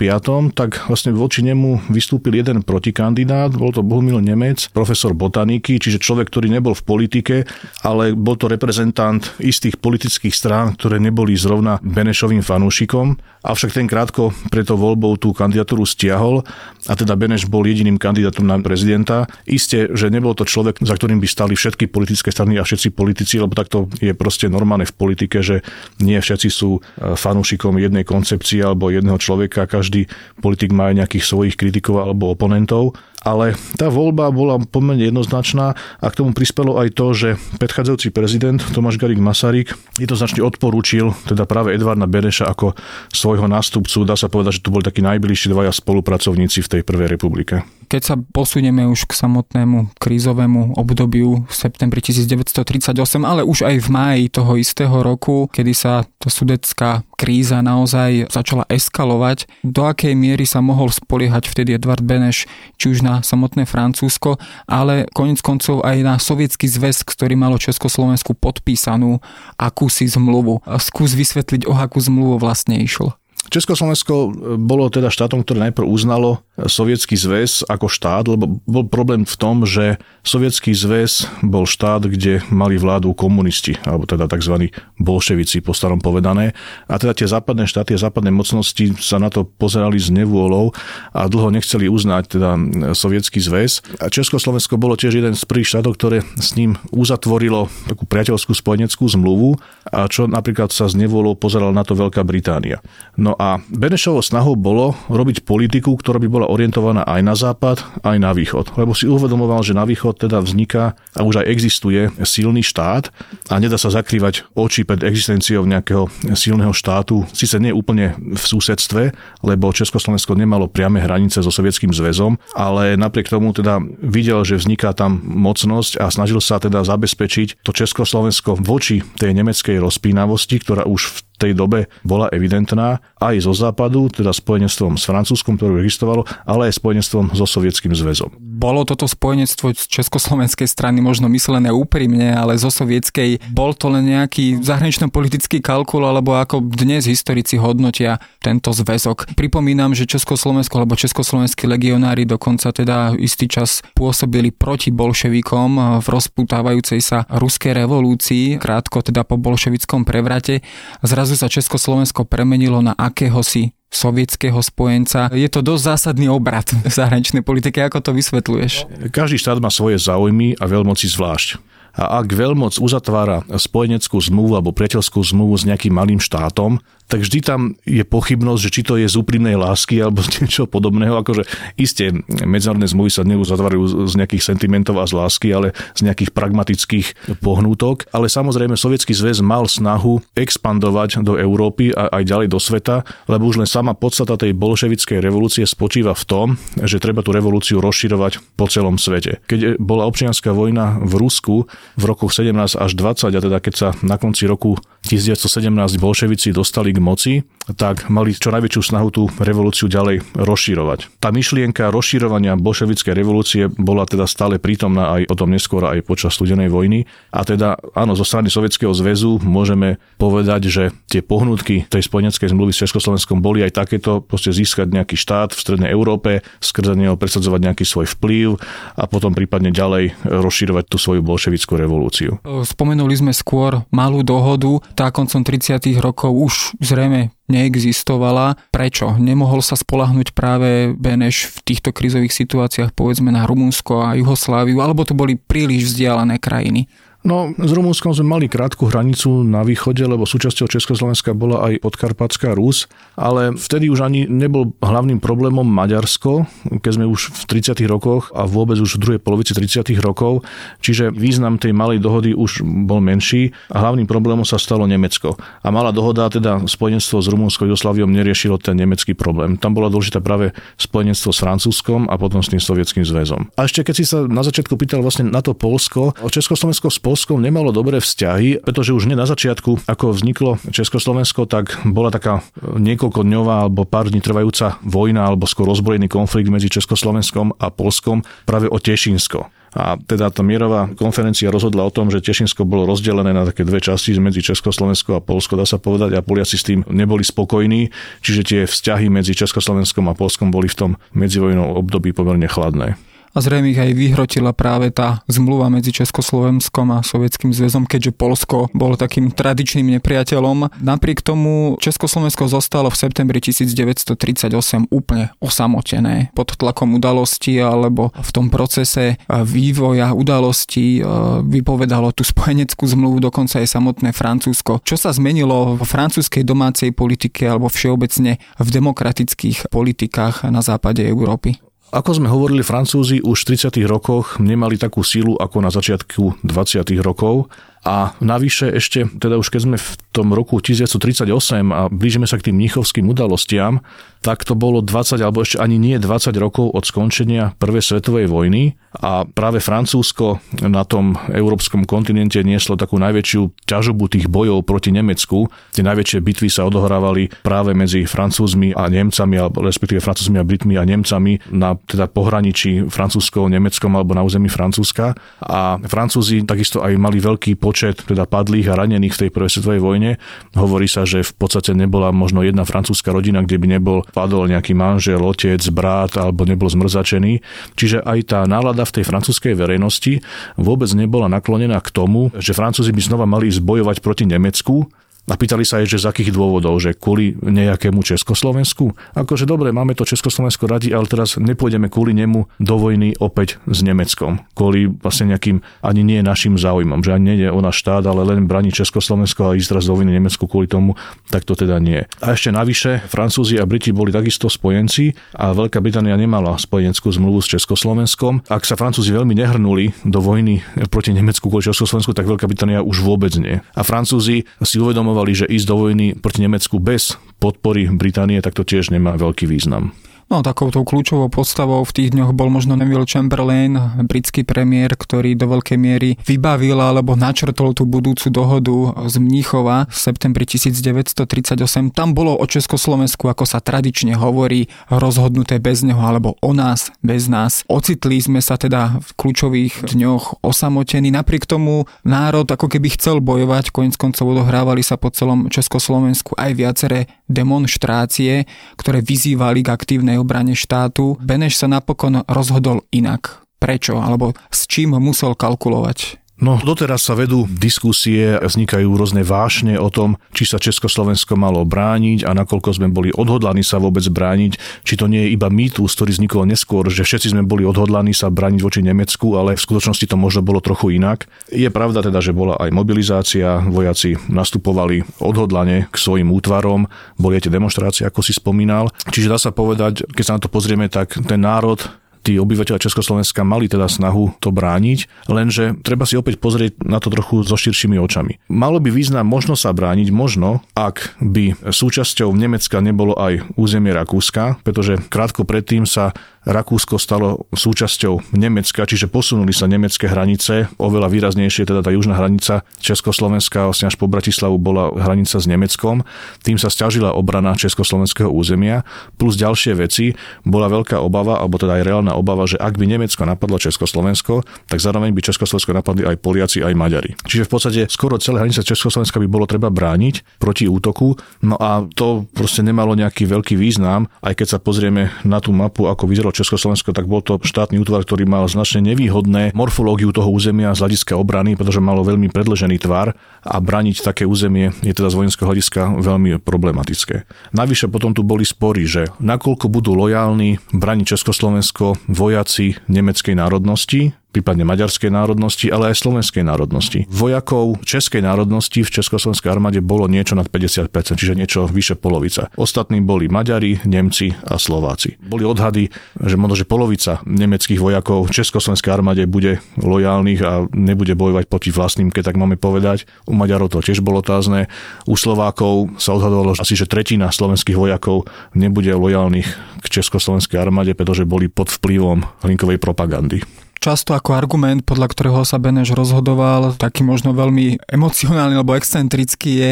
tak 0.56 0.88
vlastne 0.88 1.12
voči 1.12 1.44
nemu 1.44 1.92
vystúpil 1.92 2.40
jeden 2.40 2.64
protikandidát, 2.64 3.52
bol 3.52 3.76
to 3.76 3.84
Bohumil 3.84 4.24
Nemec, 4.24 4.72
profesor 4.72 5.12
botaniky, 5.12 5.84
čiže 5.84 6.00
človek, 6.00 6.32
ktorý 6.32 6.48
nebol 6.48 6.72
v 6.72 6.84
politike, 6.88 7.36
ale 7.84 8.16
bol 8.16 8.40
to 8.40 8.48
reprezentant 8.48 9.36
istých 9.44 9.84
politických 9.84 10.32
strán, 10.32 10.80
ktoré 10.80 11.04
neboli 11.04 11.36
zrovna 11.36 11.76
Benešovým 11.84 12.40
fanúšikom. 12.40 13.20
Avšak 13.46 13.78
ten 13.78 13.86
krátko 13.86 14.34
preto 14.50 14.74
voľbou 14.74 15.22
tú 15.22 15.30
kandidatúru 15.30 15.86
stiahol 15.86 16.42
a 16.90 16.94
teda 16.98 17.14
Beneš 17.14 17.46
bol 17.46 17.62
jediným 17.62 18.02
kandidátom 18.02 18.42
na 18.42 18.58
prezidenta. 18.58 19.30
Isté, 19.46 19.86
že 19.94 20.10
nebol 20.10 20.34
to 20.34 20.50
človek, 20.50 20.82
za 20.82 20.98
ktorým 20.98 21.22
by 21.22 21.30
stali 21.30 21.54
všetky 21.54 21.86
politické 21.94 22.34
strany 22.34 22.58
a 22.58 22.66
všetci 22.66 22.90
politici, 22.98 23.38
lebo 23.38 23.54
takto 23.54 23.86
je 24.02 24.18
proste 24.18 24.50
normálne 24.50 24.90
v 24.90 24.98
politike, 24.98 25.46
že 25.46 25.62
nie 26.02 26.18
všetci 26.18 26.50
sú 26.50 26.82
e, 26.82 27.14
fanúšikom 27.14 27.78
jednej 27.78 28.02
koncepcie 28.02 28.66
alebo 28.66 28.90
jedného 28.90 29.22
človeka, 29.22 29.70
každý 29.70 30.10
politik 30.42 30.74
má 30.74 30.90
aj 30.90 31.06
nejakých 31.06 31.26
svojich 31.30 31.54
kritikov 31.54 32.02
alebo 32.02 32.34
oponentov 32.34 32.98
ale 33.26 33.58
tá 33.76 33.90
voľba 33.90 34.30
bola 34.30 34.62
pomerne 34.62 35.10
jednoznačná 35.10 35.74
a 35.76 36.06
k 36.14 36.18
tomu 36.22 36.38
prispelo 36.38 36.78
aj 36.78 36.94
to, 36.94 37.08
že 37.18 37.30
predchádzajúci 37.58 38.14
prezident 38.14 38.62
Tomáš 38.62 39.02
Garik 39.02 39.18
Masaryk 39.18 39.74
jednoznačne 39.98 40.46
odporúčil 40.46 41.18
teda 41.26 41.50
práve 41.50 41.74
Edvarda 41.74 42.06
Bereša 42.06 42.46
ako 42.46 42.78
svojho 43.10 43.50
nástupcu. 43.50 44.06
Dá 44.06 44.14
sa 44.14 44.30
povedať, 44.30 44.62
že 44.62 44.64
tu 44.64 44.70
boli 44.70 44.86
takí 44.86 45.02
najbližší 45.02 45.50
dvaja 45.50 45.74
spolupracovníci 45.74 46.62
v 46.62 46.72
tej 46.78 46.82
prvej 46.86 47.10
republike. 47.10 47.66
Keď 47.86 48.02
sa 48.02 48.16
posunieme 48.18 48.86
už 48.90 49.06
k 49.06 49.14
samotnému 49.14 49.94
krízovému 50.02 50.74
obdobiu 50.74 51.46
v 51.46 51.54
septembri 51.54 52.02
1938, 52.02 52.98
ale 53.22 53.46
už 53.46 53.62
aj 53.62 53.76
v 53.78 53.88
máji 53.94 54.24
toho 54.34 54.58
istého 54.58 54.96
roku, 55.06 55.46
kedy 55.54 55.74
sa 55.78 56.02
tá 56.18 56.30
sudecká 56.34 57.06
kríza 57.14 57.62
naozaj 57.62 58.34
začala 58.34 58.66
eskalovať, 58.74 59.46
do 59.62 59.86
akej 59.86 60.18
miery 60.18 60.50
sa 60.50 60.66
mohol 60.66 60.90
spoliehať 60.90 61.46
vtedy 61.46 61.78
Edvard 61.78 62.02
Beneš, 62.02 62.50
či 62.82 62.92
už 62.92 63.06
na 63.06 63.15
samotné 63.22 63.68
Francúzsko, 63.68 64.42
ale 64.66 65.06
konec 65.14 65.40
koncov 65.44 65.84
aj 65.84 65.98
na 66.02 66.16
sovietský 66.18 66.66
zväz, 66.66 67.04
ktorý 67.06 67.38
malo 67.38 67.60
Československu 67.62 68.34
podpísanú 68.36 69.20
akúsi 69.60 70.08
zmluvu. 70.10 70.64
Skús 70.82 71.14
vysvetliť, 71.14 71.68
o 71.70 71.74
akú 71.76 72.02
zmluvu 72.02 72.42
vlastne 72.42 72.80
išlo. 72.80 73.16
Československo 73.46 74.14
e, 74.16 74.30
bolo 74.58 74.90
teda 74.90 75.14
štátom, 75.14 75.46
ktoré 75.46 75.70
najprv 75.70 75.86
uznalo 75.86 76.42
Sovietský 76.56 77.20
zväz 77.20 77.68
ako 77.68 77.92
štát, 77.92 78.32
lebo 78.32 78.64
bol 78.64 78.88
problém 78.88 79.28
v 79.28 79.36
tom, 79.36 79.68
že 79.68 80.00
Sovietský 80.24 80.72
zväz 80.72 81.28
bol 81.44 81.68
štát, 81.68 82.08
kde 82.08 82.40
mali 82.48 82.80
vládu 82.80 83.12
komunisti, 83.12 83.76
alebo 83.84 84.08
teda 84.08 84.32
tzv. 84.32 84.72
bolševici, 84.96 85.60
po 85.60 85.76
starom 85.76 86.00
povedané. 86.00 86.56
A 86.88 86.96
teda 86.96 87.12
tie 87.12 87.28
západné 87.28 87.68
štáty 87.68 87.92
a 87.92 88.00
západné 88.00 88.32
mocnosti 88.32 88.96
sa 89.04 89.20
na 89.20 89.28
to 89.28 89.44
pozerali 89.44 90.00
s 90.00 90.08
nevôľou 90.08 90.72
a 91.12 91.28
dlho 91.28 91.52
nechceli 91.52 91.92
uznať 91.92 92.24
teda 92.40 92.50
Sovietský 92.96 93.44
zväz. 93.44 93.84
A 94.00 94.08
Československo 94.08 94.80
bolo 94.80 94.96
tiež 94.96 95.20
jeden 95.20 95.36
z 95.36 95.44
prvých 95.44 95.76
štátov, 95.76 96.00
ktoré 96.00 96.24
s 96.40 96.56
ním 96.56 96.80
uzatvorilo 96.96 97.68
takú 97.92 98.08
priateľskú 98.08 98.56
spojeneckú 98.56 99.04
zmluvu 99.12 99.60
a 99.92 100.08
čo 100.08 100.26
napríklad 100.32 100.72
sa 100.72 100.88
s 100.88 100.96
nevôľou 100.96 101.36
pozerala 101.36 101.76
na 101.76 101.84
to 101.84 102.00
Veľká 102.00 102.24
Británia. 102.24 102.80
No 103.20 103.36
a 103.36 103.60
Benešovou 103.68 104.24
snahou 104.24 104.56
bolo 104.56 104.96
robiť 105.12 105.44
politiku, 105.44 105.94
ktorá 106.00 106.18
by 106.18 106.28
bola 106.32 106.45
orientovaná 106.48 107.04
aj 107.06 107.22
na 107.22 107.36
západ, 107.36 107.78
aj 108.06 108.18
na 108.22 108.32
východ. 108.32 108.78
Lebo 108.80 108.94
si 108.94 109.10
uvedomoval, 109.10 109.62
že 109.66 109.78
na 109.78 109.84
východ 109.84 110.18
teda 110.18 110.42
vzniká 110.42 110.96
a 111.18 111.22
už 111.22 111.44
aj 111.44 111.50
existuje 111.50 112.08
silný 112.24 112.64
štát 112.64 113.12
a 113.52 113.60
nedá 113.60 113.76
sa 113.76 113.92
zakrývať 113.92 114.48
oči 114.56 114.88
pred 114.88 115.04
existenciou 115.04 115.66
nejakého 115.66 116.08
silného 116.38 116.72
štátu. 116.72 117.28
Sice 117.36 117.60
nie 117.60 117.74
úplne 117.74 118.16
v 118.18 118.44
susedstve, 118.44 119.12
lebo 119.44 119.76
Československo 119.76 120.38
nemalo 120.38 120.72
priame 120.72 121.02
hranice 121.02 121.42
so 121.42 121.52
Sovietským 121.52 121.92
zväzom, 121.92 122.40
ale 122.56 122.96
napriek 122.96 123.30
tomu 123.30 123.52
teda 123.52 123.82
videl, 124.02 124.42
že 124.48 124.62
vzniká 124.62 124.96
tam 124.96 125.22
mocnosť 125.24 126.00
a 126.00 126.08
snažil 126.10 126.40
sa 126.40 126.62
teda 126.62 126.86
zabezpečiť 126.86 127.62
to 127.66 127.72
Československo 127.76 128.62
voči 128.62 129.02
tej 129.20 129.36
nemeckej 129.36 129.82
rozpínavosti, 129.82 130.62
ktorá 130.62 130.88
už 130.88 131.02
v 131.12 131.18
tej 131.40 131.58
dobe 131.58 131.88
bola 132.06 132.30
evidentná 132.32 133.00
aj 133.20 133.44
zo 133.44 133.54
západu, 133.56 134.08
teda 134.12 134.32
spojenectvom 134.32 135.00
s 135.00 135.08
Francúzskom, 135.08 135.56
ktoré 135.58 135.82
existovalo, 135.82 136.28
ale 136.44 136.70
aj 136.70 136.78
spojenectvom 136.78 137.34
so 137.34 137.48
Sovietským 137.48 137.92
zväzom. 137.96 138.32
Bolo 138.40 138.88
toto 138.88 139.04
spojenectvo 139.10 139.76
z 139.76 139.84
československej 139.90 140.68
strany 140.70 141.04
možno 141.04 141.28
myslené 141.28 141.74
úprimne, 141.74 142.32
ale 142.32 142.56
zo 142.56 142.72
sovietskej 142.72 143.52
bol 143.52 143.76
to 143.76 143.92
len 143.92 144.08
nejaký 144.08 144.64
zahranično-politický 144.64 145.60
kalkul, 145.60 146.08
alebo 146.08 146.40
ako 146.40 146.64
dnes 146.64 147.10
historici 147.10 147.60
hodnotia 147.60 148.24
tento 148.40 148.72
zväzok. 148.72 149.36
Pripomínam, 149.36 149.92
že 149.92 150.08
Československo 150.08 150.80
alebo 150.80 150.96
československí 150.96 151.68
legionári 151.68 152.24
dokonca 152.24 152.72
teda 152.72 153.18
istý 153.20 153.52
čas 153.52 153.84
pôsobili 153.92 154.56
proti 154.56 154.94
bolševikom 154.94 156.00
v 156.00 156.08
rozputávajúcej 156.08 157.02
sa 157.04 157.28
ruskej 157.28 157.76
revolúcii, 157.76 158.62
krátko 158.62 159.04
teda 159.04 159.28
po 159.28 159.36
bolševickom 159.36 160.08
prevrate. 160.08 160.64
Zrazu 161.04 161.25
zrazu 161.26 161.42
sa 161.42 161.50
Československo 161.50 162.22
premenilo 162.30 162.86
na 162.86 162.94
akéhosi 162.94 163.74
sovietského 163.90 164.62
spojenca. 164.62 165.34
Je 165.34 165.50
to 165.50 165.66
dosť 165.66 165.98
zásadný 165.98 166.30
obrad 166.30 166.70
v 166.70 166.94
zahraničnej 166.94 167.42
politike. 167.42 167.82
Ako 167.82 167.98
to 167.98 168.14
vysvetľuješ? 168.14 168.86
Každý 169.10 169.42
štát 169.42 169.58
má 169.58 169.74
svoje 169.74 169.98
záujmy 169.98 170.54
a 170.62 170.70
veľmoci 170.70 171.10
zvlášť. 171.10 171.58
A 171.98 172.22
ak 172.22 172.30
veľmoc 172.30 172.78
uzatvára 172.78 173.42
spojeneckú 173.50 174.22
zmluvu 174.22 174.54
alebo 174.54 174.70
priateľskú 174.70 175.18
zmluvu 175.18 175.58
s 175.58 175.66
nejakým 175.66 175.98
malým 175.98 176.22
štátom, 176.22 176.78
tak 177.06 177.22
vždy 177.22 177.40
tam 177.46 177.78
je 177.86 178.02
pochybnosť, 178.02 178.62
že 178.62 178.74
či 178.74 178.82
to 178.82 178.98
je 178.98 179.06
z 179.06 179.16
úprimnej 179.16 179.54
lásky 179.54 180.02
alebo 180.02 180.26
z 180.26 180.42
niečo 180.42 180.66
podobného. 180.66 181.22
Akože 181.22 181.46
isté 181.78 182.10
medzinárodné 182.28 182.90
zmluvy 182.90 183.12
sa 183.14 183.22
neuzatvárajú 183.22 184.10
z 184.10 184.14
nejakých 184.18 184.44
sentimentov 184.44 184.98
a 184.98 185.06
z 185.06 185.14
lásky, 185.14 185.54
ale 185.54 185.78
z 185.94 186.02
nejakých 186.06 186.34
pragmatických 186.34 187.40
pohnútok. 187.46 188.10
Ale 188.10 188.26
samozrejme 188.26 188.74
Sovietský 188.74 189.14
zväz 189.14 189.46
mal 189.46 189.70
snahu 189.70 190.22
expandovať 190.34 191.22
do 191.22 191.38
Európy 191.38 191.94
a 191.94 192.10
aj 192.10 192.24
ďalej 192.26 192.48
do 192.50 192.60
sveta, 192.60 193.06
lebo 193.30 193.46
už 193.46 193.62
len 193.62 193.70
sama 193.70 193.94
podstata 193.94 194.34
tej 194.36 194.58
bolševickej 194.58 195.22
revolúcie 195.22 195.64
spočíva 195.64 196.18
v 196.18 196.24
tom, 196.26 196.48
že 196.82 196.98
treba 196.98 197.22
tú 197.22 197.30
revolúciu 197.32 197.78
rozširovať 197.80 198.58
po 198.58 198.66
celom 198.66 198.98
svete. 198.98 199.46
Keď 199.46 199.78
bola 199.78 200.10
občianská 200.10 200.52
vojna 200.52 200.98
v 201.06 201.14
Rusku 201.22 201.70
v 201.96 202.04
rokoch 202.04 202.34
17 202.34 202.76
až 202.76 202.92
20, 202.98 203.30
a 203.36 203.42
teda 203.42 203.58
keď 203.62 203.74
sa 203.74 203.88
na 204.02 204.18
konci 204.18 204.50
roku 204.50 204.78
1917 205.06 206.02
bolševici 206.02 206.50
dostali 206.52 206.90
k 206.92 207.00
moci, 207.00 207.34
tak 207.78 208.10
mali 208.10 208.34
čo 208.34 208.54
najväčšiu 208.54 208.82
snahu 208.82 209.10
tú 209.10 209.24
revolúciu 209.42 209.90
ďalej 209.90 210.22
rozširovať. 210.38 211.22
Tá 211.22 211.34
myšlienka 211.34 211.90
rozširovania 211.90 212.58
bolševickej 212.58 213.14
revolúcie 213.14 213.70
bola 213.70 214.06
teda 214.06 214.30
stále 214.30 214.62
prítomná 214.62 215.18
aj 215.18 215.30
potom 215.30 215.50
neskôr 215.50 215.86
aj 215.86 216.06
počas 216.06 216.38
studenej 216.38 216.70
vojny. 216.70 217.10
A 217.34 217.42
teda 217.46 217.78
áno, 217.98 218.14
zo 218.14 218.26
strany 218.26 218.50
Sovietskeho 218.50 218.94
zväzu 218.94 219.42
môžeme 219.42 219.98
povedať, 220.22 220.70
že 220.70 220.84
tie 221.10 221.26
pohnutky 221.26 221.86
tej 221.90 222.06
spojeneckej 222.06 222.54
zmluvy 222.54 222.72
s 222.74 222.86
Československom 222.86 223.42
boli 223.42 223.66
aj 223.66 223.78
takéto, 223.78 224.22
proste 224.22 224.54
získať 224.54 224.90
nejaký 224.90 225.18
štát 225.18 225.54
v 225.54 225.60
strednej 225.62 225.90
Európe, 225.94 226.46
skrze 226.62 226.94
neho 226.98 227.18
presadzovať 227.18 227.60
nejaký 227.72 227.86
svoj 227.86 228.10
vplyv 228.18 228.58
a 228.98 229.04
potom 229.06 229.34
prípadne 229.34 229.70
ďalej 229.70 230.18
rozširovať 230.26 230.86
tú 230.90 230.98
svoju 230.98 231.22
bolševickú 231.26 231.78
revolúciu. 231.78 232.38
Spomenuli 232.46 233.16
sme 233.18 233.34
skôr 233.34 233.86
malú 233.90 234.22
dohodu, 234.22 234.82
tá 234.96 235.12
koncom 235.12 235.44
30. 235.44 235.84
rokov 236.00 236.32
už 236.32 236.54
zrejme 236.80 237.36
neexistovala. 237.52 238.56
Prečo? 238.72 239.20
Nemohol 239.20 239.60
sa 239.60 239.76
spolahnuť 239.76 240.32
práve 240.32 240.96
Beneš 240.96 241.52
v 241.52 241.58
týchto 241.68 241.92
krizových 241.92 242.32
situáciách 242.32 242.96
povedzme 242.96 243.30
na 243.30 243.44
Rumunsko 243.44 244.02
a 244.02 244.16
Jugosláviu, 244.16 244.80
alebo 244.80 245.04
to 245.04 245.12
boli 245.12 245.36
príliš 245.36 245.94
vzdialené 245.94 246.40
krajiny? 246.40 246.88
No, 247.26 247.50
s 247.58 247.72
Rumúnskom 247.74 248.14
sme 248.14 248.38
mali 248.38 248.46
krátku 248.46 248.86
hranicu 248.86 249.42
na 249.42 249.66
východe, 249.66 250.06
lebo 250.06 250.30
súčasťou 250.30 250.70
Československa 250.70 251.34
bola 251.34 251.66
aj 251.66 251.82
podkarpatská 251.82 252.54
Rus, 252.54 252.86
ale 253.18 253.58
vtedy 253.58 253.90
už 253.90 254.06
ani 254.06 254.30
nebol 254.30 254.78
hlavným 254.78 255.18
problémom 255.18 255.66
Maďarsko, 255.66 256.46
keď 256.86 256.92
sme 256.94 257.10
už 257.10 257.34
v 257.34 257.42
30. 257.50 257.82
rokoch 257.90 258.30
a 258.30 258.46
vôbec 258.46 258.78
už 258.78 259.02
v 259.02 259.02
druhej 259.02 259.20
polovici 259.26 259.58
30. 259.58 259.98
rokov, 260.06 260.46
čiže 260.86 261.10
význam 261.10 261.58
tej 261.58 261.74
malej 261.74 261.98
dohody 261.98 262.38
už 262.38 262.62
bol 262.86 263.02
menší 263.02 263.58
a 263.74 263.82
hlavným 263.82 264.06
problémom 264.06 264.46
sa 264.46 264.62
stalo 264.62 264.86
Nemecko. 264.86 265.34
A 265.66 265.74
malá 265.74 265.90
dohoda, 265.90 266.30
teda 266.30 266.62
spojenstvo 266.70 267.26
s 267.26 267.28
Rumúnskou 267.34 267.66
Jugoslaviou 267.66 268.06
neriešilo 268.06 268.62
ten 268.62 268.78
nemecký 268.78 269.18
problém. 269.18 269.58
Tam 269.58 269.74
bola 269.74 269.90
dôležitá 269.90 270.22
práve 270.22 270.54
spojenstvo 270.78 271.34
s 271.34 271.42
Francúzskom 271.42 272.06
a 272.06 272.22
potom 272.22 272.46
s 272.46 272.54
tým 272.54 272.62
Sovietským 272.62 273.02
zväzom. 273.02 273.50
A 273.58 273.66
ešte 273.66 273.82
keď 273.82 273.96
si 273.98 274.06
sa 274.06 274.30
na 274.30 274.46
začiatku 274.46 274.78
pýtal 274.78 275.02
vlastne 275.02 275.26
na 275.26 275.42
to 275.42 275.58
Polsko, 275.58 276.14
Československo 276.22 276.94
spolu 276.94 277.15
Polskom 277.16 277.40
nemalo 277.40 277.72
dobré 277.72 278.04
vzťahy, 278.04 278.68
pretože 278.68 278.92
už 278.92 279.08
nie 279.08 279.16
na 279.16 279.24
začiatku, 279.24 279.88
ako 279.88 280.12
vzniklo 280.12 280.60
Československo, 280.68 281.48
tak 281.48 281.80
bola 281.88 282.12
taká 282.12 282.44
niekoľkodňová 282.60 283.64
alebo 283.64 283.88
pár 283.88 284.12
dní 284.12 284.20
trvajúca 284.20 284.84
vojna 284.84 285.24
alebo 285.24 285.48
skôr 285.48 285.64
rozbrojený 285.64 286.12
konflikt 286.12 286.52
medzi 286.52 286.68
Československom 286.68 287.56
a 287.56 287.72
Polskom 287.72 288.28
práve 288.44 288.68
o 288.68 288.76
Tešinsko. 288.84 289.48
A 289.80 289.96
teda 289.96 290.28
tá 290.28 290.44
mierová 290.44 290.92
konferencia 291.00 291.48
rozhodla 291.48 291.88
o 291.88 291.96
tom, 291.96 292.12
že 292.12 292.20
Tešinsko 292.20 292.68
bolo 292.68 292.84
rozdelené 292.84 293.32
na 293.32 293.48
také 293.48 293.64
dve 293.64 293.80
časti 293.80 294.12
medzi 294.20 294.44
Československo 294.44 295.16
a 295.16 295.24
Polsko, 295.24 295.56
dá 295.56 295.64
sa 295.64 295.80
povedať, 295.80 296.20
a 296.20 296.26
Poliaci 296.26 296.60
s 296.60 296.68
tým 296.68 296.84
neboli 296.92 297.24
spokojní, 297.24 297.96
čiže 298.20 298.42
tie 298.44 298.62
vzťahy 298.68 299.08
medzi 299.08 299.32
Československom 299.40 300.12
a 300.12 300.18
Polskom 300.20 300.52
boli 300.52 300.68
v 300.68 300.76
tom 300.76 300.92
medzivojnom 301.16 301.80
období 301.80 302.12
pomerne 302.12 302.52
chladné. 302.52 303.00
A 303.36 303.44
zrejme 303.44 303.76
ich 303.76 303.80
aj 303.84 303.92
vyhrotila 303.92 304.56
práve 304.56 304.96
tá 304.96 305.20
zmluva 305.28 305.68
medzi 305.68 305.92
Československom 305.92 306.96
a 306.96 307.04
Sovietským 307.04 307.52
zväzom, 307.52 307.84
keďže 307.84 308.16
Polsko 308.16 308.72
bolo 308.72 308.96
takým 308.96 309.36
tradičným 309.36 310.00
nepriateľom. 310.00 310.80
Napriek 310.80 311.20
tomu 311.20 311.76
Československo 311.84 312.48
zostalo 312.48 312.88
v 312.88 312.96
septembri 312.96 313.44
1938 313.44 314.88
úplne 314.88 315.36
osamotené 315.44 316.32
pod 316.32 316.56
tlakom 316.56 316.96
udalosti 316.96 317.60
alebo 317.60 318.16
v 318.16 318.30
tom 318.32 318.48
procese 318.48 319.20
vývoja 319.28 320.16
udalostí 320.16 321.04
vypovedalo 321.44 322.16
tú 322.16 322.24
spojeneckú 322.24 322.88
zmluvu 322.88 323.20
dokonca 323.20 323.60
aj 323.60 323.68
samotné 323.68 324.16
Francúzsko. 324.16 324.80
Čo 324.88 324.96
sa 324.96 325.12
zmenilo 325.12 325.76
v 325.76 325.84
francúzskej 325.84 326.48
domácej 326.48 326.96
politike 326.96 327.52
alebo 327.52 327.68
všeobecne 327.68 328.40
v 328.40 328.68
demokratických 328.72 329.68
politikách 329.68 330.48
na 330.48 330.64
západe 330.64 331.04
Európy? 331.04 331.65
Ako 331.94 332.18
sme 332.18 332.26
hovorili, 332.34 332.66
Francúzi 332.66 333.22
už 333.22 333.46
v 333.46 333.48
30. 333.54 333.86
rokoch 333.86 334.42
nemali 334.42 334.74
takú 334.74 335.06
sílu 335.06 335.38
ako 335.38 335.58
na 335.62 335.70
začiatku 335.70 336.42
20. 336.42 336.98
rokov 336.98 337.54
a 337.86 338.18
navyše 338.18 338.74
ešte, 338.74 339.06
teda 339.22 339.38
už 339.38 339.54
keď 339.54 339.62
sme 339.62 339.78
v 339.78 339.90
tom 340.10 340.34
roku 340.34 340.58
1938 340.58 341.30
a 341.70 341.86
blížime 341.94 342.26
sa 342.26 342.42
k 342.42 342.50
tým 342.50 342.58
mnichovským 342.58 343.06
udalostiam, 343.06 343.86
tak 344.26 344.42
to 344.42 344.58
bolo 344.58 344.82
20 344.82 345.22
alebo 345.22 345.46
ešte 345.46 345.62
ani 345.62 345.78
nie 345.78 346.02
20 346.02 346.34
rokov 346.42 346.74
od 346.74 346.82
skončenia 346.82 347.54
Prvej 347.62 347.86
svetovej 347.86 348.26
vojny 348.26 348.74
a 348.98 349.22
práve 349.30 349.62
Francúzsko 349.62 350.42
na 350.66 350.82
tom 350.82 351.14
európskom 351.30 351.86
kontinente 351.86 352.42
nieslo 352.42 352.74
takú 352.74 352.98
najväčšiu 352.98 353.70
ťažobu 353.70 354.10
tých 354.10 354.26
bojov 354.34 354.66
proti 354.66 354.90
Nemecku. 354.90 355.46
Tie 355.70 355.86
najväčšie 355.86 356.26
bitvy 356.26 356.50
sa 356.50 356.66
odohrávali 356.66 357.30
práve 357.46 357.78
medzi 357.78 358.10
Francúzmi 358.10 358.74
a 358.74 358.90
Nemcami, 358.90 359.36
alebo 359.38 359.62
respektíve 359.62 360.02
Francúzmi 360.02 360.42
a 360.42 360.48
Britmi 360.48 360.74
a 360.82 360.88
Nemcami 360.90 361.54
na 361.54 361.78
teda 361.78 362.10
pohraničí 362.10 362.90
francúzsko-nemeckom 362.90 363.94
alebo 363.94 364.18
na 364.18 364.26
území 364.26 364.50
Francúzska. 364.50 365.14
A 365.46 365.78
Francúzi 365.86 366.42
takisto 366.50 366.82
aj 366.82 366.98
mali 366.98 367.22
veľký 367.22 367.62
počet 367.62 367.75
teda 367.76 368.24
padlých 368.24 368.72
a 368.72 368.80
ranených 368.80 369.14
v 369.14 369.22
tej 369.28 369.30
prvej 369.30 369.52
svetovej 369.52 369.82
vojne. 369.84 370.12
Hovorí 370.56 370.88
sa, 370.88 371.04
že 371.04 371.22
v 371.22 371.34
podstate 371.36 371.76
nebola 371.76 372.16
možno 372.16 372.42
jedna 372.42 372.64
francúzska 372.64 373.12
rodina, 373.12 373.44
kde 373.44 373.60
by 373.60 373.68
nebol 373.78 373.98
padol 374.16 374.48
nejaký 374.48 374.72
manžel, 374.72 375.20
otec, 375.20 375.60
brat 375.76 376.16
alebo 376.16 376.48
nebol 376.48 376.72
zmrzačený. 376.72 377.44
Čiže 377.76 378.02
aj 378.02 378.20
tá 378.32 378.40
nálada 378.48 378.88
v 378.88 379.02
tej 379.02 379.04
francúzskej 379.06 379.54
verejnosti 379.54 380.24
vôbec 380.56 380.88
nebola 380.96 381.28
naklonená 381.28 381.84
k 381.84 381.92
tomu, 381.92 382.32
že 382.40 382.56
Francúzi 382.56 382.96
by 382.96 383.02
znova 383.04 383.26
mali 383.28 383.52
ísť 383.52 383.62
bojovať 383.62 383.98
proti 384.00 384.24
Nemecku, 384.26 384.88
a 385.26 385.34
pýtali 385.34 385.66
sa 385.66 385.82
aj, 385.82 385.90
že 385.90 386.02
z 386.02 386.10
akých 386.10 386.30
dôvodov, 386.32 386.78
že 386.78 386.94
kvôli 386.94 387.34
nejakému 387.42 388.06
Československu. 388.06 388.94
Akože 389.18 389.50
dobre, 389.50 389.74
máme 389.74 389.98
to 389.98 390.06
Československo 390.06 390.70
radi, 390.70 390.94
ale 390.94 391.10
teraz 391.10 391.36
nepôjdeme 391.42 391.90
kvôli 391.90 392.14
nemu 392.14 392.46
do 392.62 392.76
vojny 392.78 393.18
opäť 393.18 393.58
s 393.66 393.82
Nemeckom. 393.82 394.46
Kvôli 394.54 394.86
vlastne 394.90 395.34
nejakým 395.34 395.66
ani 395.82 396.02
nie 396.06 396.22
našim 396.22 396.58
záujmom, 396.58 397.02
že 397.02 397.18
ani 397.18 397.26
nie 397.26 397.38
je 397.46 397.50
o 397.50 397.60
náš 397.62 397.82
štát, 397.82 398.06
ale 398.06 398.22
len 398.22 398.46
braní 398.46 398.70
Československo 398.70 399.50
a 399.50 399.58
ísť 399.58 399.74
teraz 399.74 399.90
do 399.90 399.98
vojny 399.98 400.14
Nemecku 400.14 400.46
kvôli 400.46 400.70
tomu, 400.70 400.94
tak 401.34 401.42
to 401.42 401.58
teda 401.58 401.82
nie. 401.82 402.06
A 402.22 402.38
ešte 402.38 402.54
navyše, 402.54 403.02
Francúzi 403.10 403.58
a 403.58 403.66
Briti 403.66 403.90
boli 403.90 404.14
takisto 404.14 404.46
spojenci 404.46 405.18
a 405.42 405.58
Veľká 405.58 405.82
Británia 405.82 406.14
nemala 406.14 406.54
spojenskú 406.62 407.10
zmluvu 407.10 407.42
s 407.42 407.50
Československom. 407.50 408.46
Ak 408.46 408.62
sa 408.62 408.78
Francúzi 408.78 409.10
veľmi 409.10 409.34
nehrnuli 409.34 410.06
do 410.06 410.22
vojny 410.22 410.62
proti 410.94 411.18
Nemecku 411.18 411.50
kvôli 411.50 411.66
Československu, 411.66 412.14
tak 412.14 412.30
Veľká 412.30 412.46
Británia 412.46 412.86
už 412.86 413.02
vôbec 413.02 413.34
nie. 413.42 413.58
A 413.74 413.82
Francúzi 413.82 414.46
si 414.62 414.78
uvedomovali, 414.78 415.15
uvedomovali, 415.16 415.32
že 415.32 415.48
ísť 415.48 415.68
do 415.72 415.76
vojny 415.80 416.08
proti 416.20 416.44
Nemecku 416.44 416.76
bez 416.84 417.16
podpory 417.40 417.88
Británie, 417.88 418.44
tak 418.44 418.52
to 418.60 418.68
tiež 418.68 418.92
nemá 418.92 419.16
veľký 419.16 419.48
význam. 419.48 419.96
No 420.26 420.42
takouto 420.42 420.82
kľúčovou 420.82 421.30
postavou 421.30 421.86
v 421.86 421.94
tých 421.94 422.10
dňoch 422.18 422.34
bol 422.34 422.50
možno 422.50 422.74
Neville 422.74 423.06
Chamberlain, 423.06 423.78
britský 424.10 424.42
premiér, 424.42 424.98
ktorý 424.98 425.38
do 425.38 425.46
veľkej 425.46 425.78
miery 425.78 426.18
vybavil 426.26 426.82
alebo 426.82 427.14
načrtol 427.14 427.78
tú 427.78 427.86
budúcu 427.86 428.34
dohodu 428.34 429.06
z 429.06 429.22
Mníchova 429.22 429.86
v 429.86 429.94
septembri 429.94 430.50
1938. 430.50 431.62
Tam 431.94 432.18
bolo 432.18 432.34
o 432.34 432.46
Československu, 432.50 433.30
ako 433.30 433.46
sa 433.46 433.62
tradične 433.62 434.18
hovorí, 434.18 434.66
rozhodnuté 434.90 435.62
bez 435.62 435.86
neho 435.86 436.02
alebo 436.02 436.34
o 436.42 436.52
nás, 436.58 436.90
bez 437.06 437.30
nás. 437.30 437.62
Ocitli 437.70 438.18
sme 438.18 438.42
sa 438.42 438.58
teda 438.58 438.98
v 439.06 439.10
kľúčových 439.22 439.94
dňoch 439.94 440.42
osamotení. 440.42 441.14
Napriek 441.14 441.46
tomu 441.46 441.86
národ 442.02 442.50
ako 442.50 442.66
keby 442.66 442.98
chcel 442.98 443.22
bojovať, 443.22 443.70
koniec 443.70 443.94
koncov 443.94 444.34
odohrávali 444.34 444.82
sa 444.82 444.98
po 444.98 445.14
celom 445.14 445.54
Československu 445.54 446.34
aj 446.34 446.52
viaceré 446.58 447.00
demonstrácie, 447.30 448.50
ktoré 448.74 449.06
vyzývali 449.06 449.62
k 449.62 449.70
aktívnej 449.70 450.15
ústavnej 450.16 450.24
obrane 450.24 450.56
štátu, 450.56 451.20
Beneš 451.20 451.60
sa 451.60 451.68
napokon 451.68 452.24
rozhodol 452.32 452.88
inak. 452.96 453.44
Prečo? 453.60 454.00
Alebo 454.00 454.32
s 454.52 454.68
čím 454.68 454.96
musel 454.96 455.36
kalkulovať? 455.36 456.25
No, 456.36 456.60
doteraz 456.60 457.08
sa 457.08 457.16
vedú 457.16 457.48
diskusie, 457.48 458.36
vznikajú 458.44 458.92
rôzne 458.92 459.24
vášne 459.24 459.80
o 459.80 459.88
tom, 459.88 460.20
či 460.36 460.44
sa 460.44 460.60
Československo 460.60 461.40
malo 461.40 461.64
brániť 461.64 462.28
a 462.28 462.36
nakoľko 462.36 462.76
sme 462.76 462.92
boli 462.92 463.08
odhodlaní 463.16 463.64
sa 463.64 463.80
vôbec 463.80 464.04
brániť, 464.04 464.84
či 464.84 465.00
to 465.00 465.08
nie 465.08 465.24
je 465.24 465.30
iba 465.32 465.48
mýtus, 465.48 465.96
ktorý 465.96 466.12
vznikol 466.12 466.44
neskôr, 466.44 466.92
že 466.92 467.08
všetci 467.08 467.32
sme 467.32 467.48
boli 467.48 467.64
odhodlaní 467.64 468.12
sa 468.12 468.28
brániť 468.28 468.60
voči 468.60 468.84
Nemecku, 468.84 469.40
ale 469.40 469.56
v 469.56 469.64
skutočnosti 469.64 470.12
to 470.12 470.20
možno 470.20 470.44
bolo 470.44 470.60
trochu 470.60 471.00
inak. 471.00 471.24
Je 471.56 471.72
pravda 471.72 472.04
teda, 472.04 472.20
že 472.20 472.36
bola 472.36 472.60
aj 472.60 472.68
mobilizácia, 472.76 473.64
vojaci 473.64 474.20
nastupovali 474.28 475.08
odhodlane 475.24 475.88
k 475.88 475.96
svojim 475.96 476.36
útvarom, 476.36 476.92
boli 477.16 477.40
aj 477.40 477.48
tie 477.48 477.56
demonstrácie, 477.56 478.04
ako 478.04 478.20
si 478.20 478.36
spomínal. 478.36 478.92
Čiže 479.08 479.32
dá 479.32 479.40
sa 479.40 479.56
povedať, 479.56 480.04
keď 480.12 480.24
sa 480.28 480.36
na 480.36 480.44
to 480.44 480.52
pozrieme, 480.52 480.92
tak 480.92 481.16
ten 481.16 481.40
národ 481.40 481.80
tí 482.26 482.42
obyvateľa 482.42 482.82
Československa 482.82 483.46
mali 483.46 483.70
teda 483.70 483.86
snahu 483.86 484.42
to 484.42 484.50
brániť, 484.50 485.30
lenže 485.30 485.78
treba 485.86 486.10
si 486.10 486.18
opäť 486.18 486.42
pozrieť 486.42 486.82
na 486.82 486.98
to 486.98 487.14
trochu 487.14 487.46
so 487.46 487.54
širšími 487.54 488.02
očami. 488.02 488.42
Malo 488.50 488.82
by 488.82 488.90
význam 488.90 489.30
možno 489.30 489.54
sa 489.54 489.70
brániť, 489.70 490.10
možno, 490.10 490.66
ak 490.74 491.14
by 491.22 491.54
súčasťou 491.70 492.34
Nemecka 492.34 492.82
nebolo 492.82 493.14
aj 493.14 493.46
územie 493.54 493.94
Rakúska, 493.94 494.58
pretože 494.66 494.98
krátko 495.14 495.46
predtým 495.46 495.86
sa 495.86 496.18
Rakúsko 496.46 497.02
stalo 497.02 497.50
súčasťou 497.58 498.38
Nemecka, 498.38 498.86
čiže 498.86 499.10
posunuli 499.10 499.50
sa 499.50 499.66
nemecké 499.66 500.06
hranice, 500.06 500.70
oveľa 500.78 501.10
výraznejšie 501.10 501.66
teda 501.66 501.82
tá 501.82 501.90
južná 501.90 502.14
hranica 502.14 502.62
Československa, 502.78 503.66
vlastne 503.66 503.90
až 503.90 503.98
po 503.98 504.06
Bratislavu 504.06 504.62
bola 504.62 504.94
hranica 504.94 505.42
s 505.42 505.50
Nemeckom. 505.50 506.06
Tým 506.46 506.62
sa 506.62 506.70
stiažila 506.70 507.18
obrana 507.18 507.58
československého 507.58 508.30
územia, 508.30 508.86
plus 509.18 509.34
ďalšie 509.42 509.74
veci. 509.74 510.14
Bola 510.46 510.70
veľká 510.70 511.02
obava, 511.02 511.42
alebo 511.42 511.58
teda 511.58 511.82
aj 511.82 511.84
reálna 511.84 512.14
obava, 512.14 512.46
že 512.46 512.62
ak 512.62 512.78
by 512.78 512.86
Nemecko 512.86 513.26
napadlo 513.26 513.58
Československo, 513.58 514.46
tak 514.70 514.78
zároveň 514.78 515.18
by 515.18 515.26
Československo 515.26 515.74
napadli 515.74 516.06
aj 516.06 516.22
Poliaci, 516.22 516.62
aj 516.62 516.78
Maďari. 516.78 517.18
Čiže 517.26 517.50
v 517.50 517.52
podstate 517.52 517.82
skoro 517.90 518.22
celé 518.22 518.46
hranice 518.46 518.62
Československa 518.62 519.18
by 519.18 519.26
bolo 519.26 519.50
treba 519.50 519.74
brániť 519.74 520.38
proti 520.38 520.70
útoku. 520.70 521.18
No 521.42 521.58
a 521.58 521.90
to 521.98 522.30
proste 522.38 522.62
nemalo 522.62 522.94
nejaký 522.94 523.26
veľký 523.26 523.58
význam, 523.58 524.06
aj 524.22 524.38
keď 524.38 524.48
sa 524.54 524.60
pozrieme 524.62 525.10
na 525.26 525.42
tú 525.42 525.50
mapu, 525.50 525.90
ako 525.90 526.06
vyzeralo 526.06 526.35
Československo, 526.36 526.92
tak 526.92 527.08
bol 527.08 527.24
to 527.24 527.40
štátny 527.40 527.80
útvar, 527.80 528.04
ktorý 528.04 528.28
mal 528.28 528.44
značne 528.52 528.84
nevýhodné 528.84 529.56
morfológiu 529.56 530.12
toho 530.12 530.28
územia 530.28 530.76
z 530.76 530.84
hľadiska 530.84 531.16
obrany, 531.16 531.56
pretože 531.56 531.80
malo 531.80 532.04
veľmi 532.04 532.28
predležený 532.28 532.84
tvar 532.84 533.16
a 533.42 533.56
braniť 533.64 534.04
také 534.04 534.28
územie 534.28 534.76
je 534.84 534.92
teda 534.92 535.08
z 535.08 535.18
vojenského 535.24 535.48
hľadiska 535.48 536.02
veľmi 536.04 536.44
problematické. 536.44 537.24
Navyše 537.56 537.88
potom 537.88 538.12
tu 538.12 538.28
boli 538.28 538.44
spory, 538.44 538.84
že 538.84 539.08
nakoľko 539.24 539.72
budú 539.72 539.96
lojálni 539.96 540.60
braniť 540.76 541.16
Československo 541.16 542.12
vojaci 542.12 542.76
nemeckej 542.92 543.40
národnosti, 543.40 544.12
prípadne 544.36 544.68
maďarskej 544.68 545.16
národnosti, 545.16 545.72
ale 545.72 545.96
aj 545.96 546.04
slovenskej 546.04 546.44
národnosti. 546.44 547.08
Vojakov 547.08 547.80
českej 547.88 548.20
národnosti 548.20 548.84
v 548.84 548.92
Československej 548.92 549.48
armáde 549.48 549.80
bolo 549.80 550.12
niečo 550.12 550.36
nad 550.36 550.52
50%, 550.52 550.92
čiže 551.16 551.40
niečo 551.40 551.72
vyše 551.72 551.96
polovica. 551.96 552.52
Ostatní 552.60 553.00
boli 553.00 553.32
Maďari, 553.32 553.80
Nemci 553.88 554.36
a 554.44 554.60
Slováci. 554.60 555.16
Boli 555.24 555.48
odhady, 555.48 555.88
že 556.20 556.36
možno, 556.36 556.60
že 556.60 556.68
polovica 556.68 557.24
nemeckých 557.24 557.80
vojakov 557.80 558.28
v 558.28 558.36
Československej 558.36 558.92
armáde 558.92 559.24
bude 559.24 559.64
lojálnych 559.80 560.42
a 560.44 560.68
nebude 560.76 561.16
bojovať 561.16 561.48
proti 561.48 561.72
vlastným, 561.72 562.12
keď 562.12 562.34
tak 562.34 562.36
máme 562.36 562.60
povedať. 562.60 563.08
U 563.32 563.32
Maďarov 563.32 563.72
to 563.72 563.80
tiež 563.80 564.04
bolo 564.04 564.20
tázne. 564.20 564.68
U 565.08 565.16
Slovákov 565.16 565.96
sa 565.96 566.12
odhadovalo, 566.12 566.60
asi 566.60 566.76
že 566.76 566.92
tretina 566.92 567.32
slovenských 567.32 567.80
vojakov 567.80 568.28
nebude 568.52 568.92
lojálnych 568.92 569.48
k 569.80 569.86
Československej 570.02 570.60
armáde, 570.60 570.92
pretože 570.92 571.24
boli 571.24 571.48
pod 571.48 571.72
vplyvom 571.72 572.26
hlinkovej 572.44 572.82
propagandy. 572.82 573.65
Často 573.86 574.18
ako 574.18 574.34
argument, 574.34 574.82
podľa 574.82 575.14
ktorého 575.14 575.46
sa 575.46 575.62
Beneš 575.62 575.94
rozhodoval, 575.94 576.74
taký 576.74 577.06
možno 577.06 577.38
veľmi 577.38 577.86
emocionálny 577.86 578.58
alebo 578.58 578.74
excentrický 578.74 579.52
je, 579.54 579.72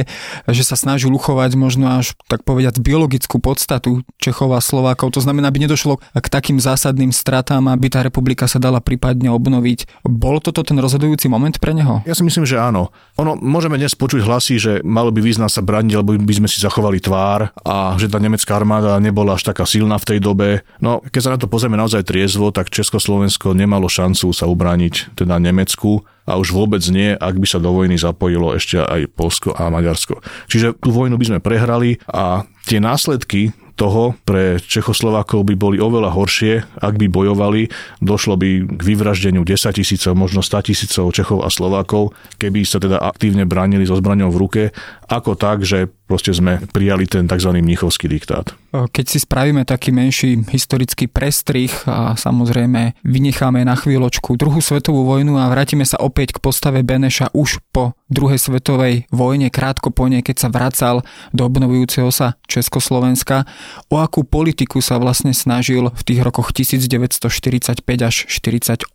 že 0.53 0.61
sa 0.61 0.77
snaží 0.77 1.09
uchovať 1.09 1.57
možno 1.57 1.97
až 1.97 2.13
tak 2.29 2.45
povedať 2.45 2.77
biologickú 2.77 3.41
podstatu 3.41 4.05
Čechov 4.21 4.53
a 4.53 4.61
Slovákov. 4.61 5.17
To 5.17 5.21
znamená, 5.25 5.49
aby 5.49 5.65
nedošlo 5.65 5.97
k 5.97 6.27
takým 6.29 6.61
zásadným 6.61 7.09
stratám, 7.09 7.65
aby 7.73 7.89
tá 7.89 8.05
republika 8.05 8.45
sa 8.45 8.61
dala 8.61 8.85
prípadne 8.85 9.33
obnoviť. 9.33 10.05
Bol 10.05 10.37
toto 10.45 10.61
ten 10.61 10.77
rozhodujúci 10.77 11.25
moment 11.25 11.57
pre 11.57 11.73
neho? 11.73 12.05
Ja 12.05 12.13
si 12.13 12.21
myslím, 12.21 12.45
že 12.45 12.61
áno. 12.61 12.93
Ono, 13.17 13.33
môžeme 13.33 13.81
dnes 13.81 13.97
počuť 13.97 14.21
hlasy, 14.21 14.61
že 14.61 14.71
malo 14.85 15.09
by 15.09 15.25
význam 15.25 15.49
sa 15.49 15.65
braniť, 15.65 15.93
lebo 15.97 16.21
by 16.21 16.33
sme 16.37 16.45
si 16.45 16.61
zachovali 16.61 17.01
tvár 17.01 17.49
a 17.65 17.97
že 17.97 18.13
tá 18.13 18.21
nemecká 18.21 18.61
armáda 18.61 19.01
nebola 19.01 19.41
až 19.41 19.49
taká 19.49 19.65
silná 19.65 19.97
v 19.97 20.05
tej 20.05 20.19
dobe. 20.21 20.61
No, 20.77 21.01
keď 21.01 21.21
sa 21.25 21.33
na 21.33 21.41
to 21.41 21.49
pozrieme 21.49 21.81
naozaj 21.81 22.05
triezvo, 22.05 22.53
tak 22.53 22.69
Československo 22.69 23.57
nemalo 23.57 23.89
šancu 23.89 24.02
sa 24.11 24.51
ubrániť 24.51 25.15
teda 25.15 25.39
Nemecku 25.39 26.03
a 26.27 26.35
už 26.35 26.51
vôbec 26.51 26.83
nie, 26.91 27.15
ak 27.15 27.39
by 27.39 27.47
sa 27.47 27.63
do 27.63 27.71
vojny 27.71 27.95
zapojilo 27.95 28.51
ešte 28.51 28.83
aj 28.83 29.07
Polsko 29.15 29.55
a 29.55 29.71
Maďarsko. 29.71 30.19
Čiže 30.51 30.75
tú 30.75 30.91
vojnu 30.91 31.15
by 31.15 31.25
sme 31.31 31.39
prehrali 31.39 32.03
a 32.11 32.43
tie 32.67 32.83
následky 32.83 33.55
toho 33.73 34.13
pre 34.23 34.61
Čechoslovákov 34.61 35.43
by 35.49 35.55
boli 35.57 35.77
oveľa 35.81 36.13
horšie, 36.13 36.79
ak 36.79 36.95
by 36.97 37.07
bojovali, 37.09 37.67
došlo 37.99 38.37
by 38.37 38.77
k 38.77 38.81
vyvraždeniu 38.81 39.41
10 39.41 39.73
tisícov, 39.73 40.13
možno 40.13 40.45
100 40.45 40.69
tisícov 40.69 41.09
Čechov 41.11 41.41
a 41.41 41.49
Slovákov, 41.49 42.13
keby 42.37 42.63
sa 42.63 42.77
teda 42.77 43.01
aktívne 43.01 43.49
bránili 43.49 43.85
so 43.89 43.97
zbraňou 43.97 44.29
v 44.29 44.41
ruke, 44.41 44.63
ako 45.09 45.37
tak, 45.37 45.65
že 45.65 45.89
proste 46.07 46.33
sme 46.35 46.61
prijali 46.69 47.09
ten 47.09 47.25
tzv. 47.25 47.49
mnichovský 47.49 48.05
diktát. 48.05 48.53
Keď 48.73 49.05
si 49.05 49.21
spravíme 49.21 49.65
taký 49.65 49.93
menší 49.93 50.45
historický 50.49 51.05
prestrih 51.05 51.69
a 51.85 52.17
samozrejme 52.17 52.97
vynecháme 53.05 53.61
na 53.61 53.77
chvíľočku 53.77 54.33
druhú 54.33 54.61
svetovú 54.61 55.05
vojnu 55.05 55.37
a 55.37 55.49
vrátime 55.49 55.85
sa 55.85 56.01
opäť 56.01 56.37
k 56.37 56.41
postave 56.41 56.81
Beneša 56.81 57.33
už 57.37 57.61
po 57.69 57.93
druhej 58.09 58.41
svetovej 58.41 59.05
vojne, 59.13 59.53
krátko 59.53 59.93
po 59.93 60.09
nej, 60.09 60.25
keď 60.25 60.35
sa 60.37 60.49
vracal 60.49 61.05
do 61.33 61.45
obnovujúceho 61.45 62.09
sa 62.09 62.37
Československa, 62.49 63.45
o 63.89 63.97
akú 63.97 64.21
politiku 64.21 64.83
sa 64.83 65.01
vlastne 65.01 65.33
snažil 65.33 65.89
v 65.89 66.03
tých 66.05 66.21
rokoch 66.21 66.53
1945 66.53 67.81
až 67.81 68.15
48. 68.29 68.85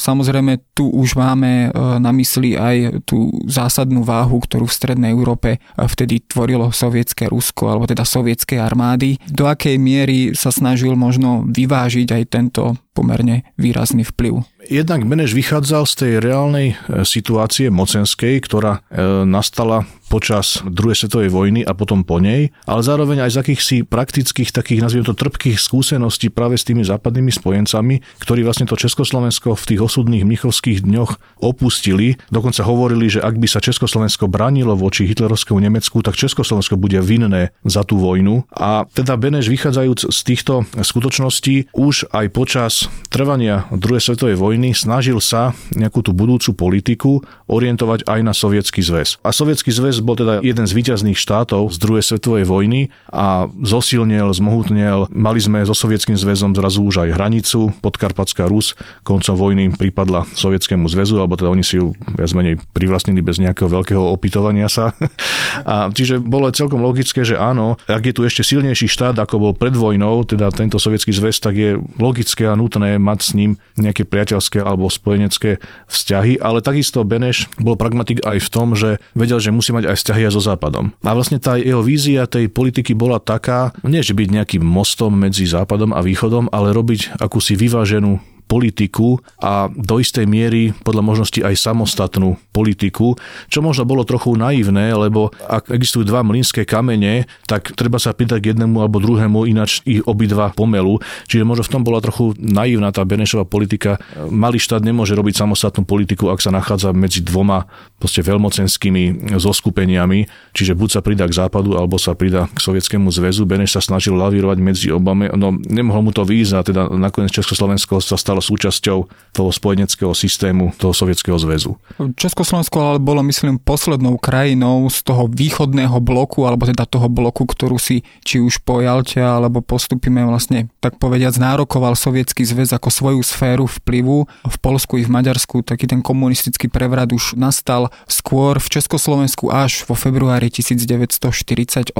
Samozrejme, 0.00 0.64
tu 0.72 0.88
už 0.88 1.20
máme 1.20 1.68
e, 1.68 1.98
na 2.00 2.10
mysli 2.16 2.56
aj 2.56 3.04
tú 3.04 3.28
zásadnú 3.44 4.00
váhu, 4.06 4.40
ktorú 4.40 4.64
v 4.64 4.76
Strednej 4.76 5.12
Európe 5.12 5.58
e, 5.58 5.58
vtedy 5.84 6.24
tvoril 6.24 6.54
tvorilo 6.54 6.70
sovietské 6.70 7.26
Rusko, 7.26 7.66
alebo 7.66 7.88
teda 7.90 8.06
sovietské 8.06 8.62
armády. 8.62 9.18
Do 9.26 9.50
akej 9.50 9.74
miery 9.74 10.38
sa 10.38 10.54
snažil 10.54 10.94
možno 10.94 11.42
vyvážiť 11.50 12.08
aj 12.14 12.22
tento 12.30 12.78
pomerne 12.94 13.42
výrazný 13.58 14.06
vplyv. 14.06 14.46
Jednak 14.70 15.04
Beneš 15.04 15.36
vychádzal 15.36 15.84
z 15.84 15.94
tej 15.98 16.12
reálnej 16.24 16.66
e, 16.72 17.04
situácie 17.04 17.68
mocenskej, 17.68 18.40
ktorá 18.40 18.80
e, 18.88 19.02
nastala 19.28 19.84
počas 20.08 20.62
druhej 20.62 21.04
svetovej 21.04 21.34
vojny 21.34 21.60
a 21.66 21.74
potom 21.74 22.06
po 22.06 22.22
nej, 22.22 22.54
ale 22.70 22.80
zároveň 22.86 23.26
aj 23.26 23.30
z 23.34 23.40
akýchsi 23.40 23.76
praktických, 23.82 24.54
takých 24.54 24.80
nazviem 24.84 25.02
to 25.02 25.16
trpkých 25.16 25.58
skúseností 25.58 26.30
práve 26.30 26.54
s 26.54 26.62
tými 26.62 26.86
západnými 26.86 27.34
spojencami, 27.34 28.22
ktorí 28.22 28.46
vlastne 28.46 28.70
to 28.70 28.78
Československo 28.78 29.58
v 29.58 29.64
tých 29.74 29.80
osudných 29.82 30.22
mnichovských 30.22 30.86
dňoch 30.86 31.42
opustili. 31.42 32.20
Dokonca 32.30 32.62
hovorili, 32.62 33.10
že 33.10 33.24
ak 33.24 33.36
by 33.42 33.48
sa 33.50 33.58
Československo 33.58 34.30
branilo 34.30 34.78
voči 34.78 35.08
hitlerovskému 35.08 35.58
Nemecku, 35.58 35.98
tak 36.04 36.14
Československo 36.14 36.78
bude 36.78 37.00
vinné 37.02 37.50
za 37.66 37.82
tú 37.82 37.98
vojnu. 37.98 38.46
A 38.54 38.86
teda 38.94 39.18
Beneš 39.18 39.50
vychádzajúc 39.50 40.14
z 40.14 40.18
týchto 40.22 40.62
skutočností 40.78 41.74
už 41.74 42.12
aj 42.12 42.26
počas 42.30 42.83
trvania 43.14 43.70
druhej 43.70 44.10
svetovej 44.10 44.34
vojny 44.34 44.74
snažil 44.74 45.22
sa 45.22 45.54
nejakú 45.70 46.02
tú 46.02 46.10
budúcu 46.10 46.50
politiku 46.54 47.22
orientovať 47.46 48.10
aj 48.10 48.20
na 48.26 48.34
Sovietsky 48.34 48.82
zväz. 48.82 49.22
A 49.22 49.30
Sovietsky 49.30 49.70
zväz 49.70 50.02
bol 50.02 50.18
teda 50.18 50.42
jeden 50.42 50.66
z 50.66 50.72
výťazných 50.74 51.18
štátov 51.18 51.70
z 51.70 51.76
druhej 51.78 52.02
svetovej 52.02 52.44
vojny 52.46 52.90
a 53.10 53.46
zosilnil, 53.62 54.34
zmohutnel. 54.34 55.06
Mali 55.14 55.40
sme 55.42 55.62
so 55.62 55.74
Sovietským 55.74 56.18
zväzom 56.18 56.58
zrazu 56.58 56.82
už 56.82 57.06
aj 57.06 57.14
hranicu. 57.14 57.70
Podkarpatská 57.82 58.50
Rus 58.50 58.74
koncom 59.06 59.34
vojny 59.38 59.70
pripadla 59.74 60.26
Sovietskému 60.34 60.90
zväzu, 60.90 61.18
alebo 61.22 61.38
teda 61.38 61.54
oni 61.54 61.62
si 61.62 61.78
ju 61.78 61.94
viac 62.18 62.30
menej 62.34 62.58
privlastnili 62.74 63.22
bez 63.22 63.38
nejakého 63.38 63.70
veľkého 63.70 64.02
opytovania 64.10 64.66
sa. 64.66 64.94
A 65.70 65.90
čiže 65.90 66.18
bolo 66.18 66.50
celkom 66.50 66.82
logické, 66.82 67.22
že 67.22 67.38
áno, 67.38 67.78
ak 67.86 68.10
je 68.10 68.14
tu 68.14 68.22
ešte 68.26 68.42
silnejší 68.42 68.90
štát, 68.90 69.14
ako 69.18 69.38
bol 69.38 69.52
pred 69.54 69.74
vojnou, 69.74 70.26
teda 70.26 70.50
tento 70.50 70.82
Sovietský 70.82 71.14
zväz, 71.14 71.38
tak 71.38 71.54
je 71.54 71.78
logické 71.98 72.50
a 72.50 72.58
nutné 72.58 72.73
mať 72.78 73.18
s 73.20 73.30
ním 73.36 73.50
nejaké 73.76 74.06
priateľské 74.06 74.62
alebo 74.62 74.90
spojenecké 74.90 75.62
vzťahy, 75.90 76.40
ale 76.40 76.64
takisto 76.64 77.02
Beneš 77.04 77.50
bol 77.60 77.78
pragmatik 77.78 78.22
aj 78.24 78.38
v 78.40 78.48
tom, 78.52 78.74
že 78.74 78.98
vedel, 79.12 79.38
že 79.38 79.54
musí 79.54 79.70
mať 79.70 79.90
aj 79.90 79.96
vzťahy 80.00 80.22
aj 80.26 80.32
so 80.34 80.42
Západom. 80.42 80.94
A 81.02 81.10
vlastne 81.14 81.38
tá 81.40 81.56
jeho 81.58 81.80
vízia 81.80 82.26
tej 82.26 82.50
politiky 82.50 82.92
bola 82.92 83.22
taká, 83.22 83.72
nie 83.86 84.04
že 84.04 84.16
byť 84.16 84.28
nejakým 84.30 84.64
mostom 84.64 85.14
medzi 85.14 85.46
Západom 85.46 85.94
a 85.94 86.00
Východom, 86.04 86.52
ale 86.52 86.74
robiť 86.74 87.16
akúsi 87.18 87.56
vyváženú 87.56 88.33
politiku 88.44 89.18
a 89.40 89.66
do 89.72 89.98
istej 89.98 90.28
miery 90.28 90.76
podľa 90.84 91.02
možnosti 91.02 91.40
aj 91.40 91.54
samostatnú 91.56 92.36
politiku, 92.52 93.16
čo 93.48 93.64
možno 93.64 93.88
bolo 93.88 94.04
trochu 94.06 94.36
naivné, 94.36 94.94
lebo 94.94 95.32
ak 95.48 95.72
existujú 95.72 96.06
dva 96.06 96.22
mlynské 96.22 96.62
kamene, 96.68 97.26
tak 97.48 97.74
treba 97.74 97.98
sa 97.98 98.14
pýtať 98.14 98.38
k 98.40 98.48
jednému 98.54 98.78
alebo 98.80 99.00
druhému, 99.00 99.48
ináč 99.48 99.80
ich 99.88 100.04
obidva 100.04 100.52
pomelu. 100.54 101.00
Čiže 101.26 101.44
možno 101.44 101.64
v 101.66 101.72
tom 101.72 101.82
bola 101.82 102.00
trochu 102.00 102.36
naivná 102.38 102.94
tá 102.94 103.02
Benešová 103.02 103.44
politika. 103.48 103.98
Malý 104.28 104.60
štát 104.60 104.84
nemôže 104.84 105.16
robiť 105.18 105.40
samostatnú 105.40 105.84
politiku, 105.84 106.30
ak 106.30 106.40
sa 106.40 106.54
nachádza 106.54 106.94
medzi 106.94 107.24
dvoma 107.24 107.66
proste 107.98 108.22
veľmocenskými 108.22 109.34
zoskupeniami, 109.34 110.28
čiže 110.54 110.76
buď 110.76 110.88
sa 110.88 111.00
pridá 111.00 111.24
k 111.26 111.36
západu, 111.36 111.74
alebo 111.74 111.98
sa 111.98 112.14
pridá 112.14 112.46
k 112.52 112.58
Sovietskému 112.60 113.08
zväzu. 113.10 113.44
Beneš 113.48 113.76
sa 113.76 113.82
snažil 113.82 114.14
lavírovať 114.14 114.58
medzi 114.60 114.88
obami, 114.94 115.30
no 115.34 115.54
nemohol 115.54 116.06
mu 116.06 116.12
to 116.14 116.22
výjsť 116.22 116.52
a 116.54 116.60
teda 116.62 116.82
nakoniec 116.94 117.32
Československo 117.34 117.98
sa 117.98 118.14
stalo 118.14 118.33
súčasťou 118.40 118.98
toho 119.34 119.50
spojeneckého 119.50 120.14
systému 120.14 120.70
toho 120.78 120.94
Sovietskeho 120.94 121.34
zväzu. 121.34 121.74
Československo 122.14 122.78
ale 122.78 122.98
bolo, 123.02 123.20
myslím, 123.26 123.58
poslednou 123.58 124.14
krajinou 124.18 124.86
z 124.86 125.02
toho 125.02 125.26
východného 125.26 125.98
bloku, 125.98 126.46
alebo 126.46 126.70
teda 126.70 126.86
toho 126.86 127.10
bloku, 127.10 127.42
ktorú 127.42 127.78
si 127.78 128.06
či 128.22 128.38
už 128.38 128.62
po 128.62 128.78
Jalte, 128.78 129.18
alebo 129.18 129.58
postupíme 129.58 130.22
vlastne, 130.22 130.70
tak 130.78 131.02
povediať, 131.02 131.42
nárokoval 131.42 131.98
Sovietský 131.98 132.46
zväz 132.46 132.70
ako 132.72 132.88
svoju 132.88 133.20
sféru 133.26 133.66
vplyvu. 133.66 134.30
V 134.46 134.56
Polsku 134.62 135.02
i 135.02 135.04
v 135.04 135.10
Maďarsku 135.10 135.66
taký 135.66 135.90
ten 135.90 136.00
komunistický 136.00 136.70
prevrat 136.70 137.10
už 137.10 137.34
nastal 137.34 137.90
skôr 138.06 138.62
v 138.62 138.68
Československu 138.80 139.50
až 139.50 139.84
vo 139.84 139.98
februári 139.98 140.48
1948. 140.48 141.92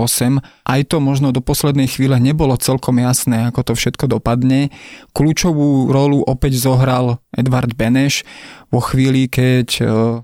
Aj 0.65 0.81
to 0.87 0.97
možno 1.03 1.35
do 1.35 1.43
poslednej 1.45 1.91
chvíle 1.91 2.17
nebolo 2.17 2.57
celkom 2.57 2.97
jasné, 3.03 3.51
ako 3.51 3.61
to 3.69 3.73
všetko 3.77 4.07
dopadne. 4.19 4.73
Kľúčovú 5.13 5.93
rolu 5.93 6.24
opäť 6.25 6.57
zohral 6.59 7.21
Edvard 7.37 7.77
Beneš 7.77 8.25
vo 8.73 8.83
chvíli, 8.83 9.31
keď 9.31 9.69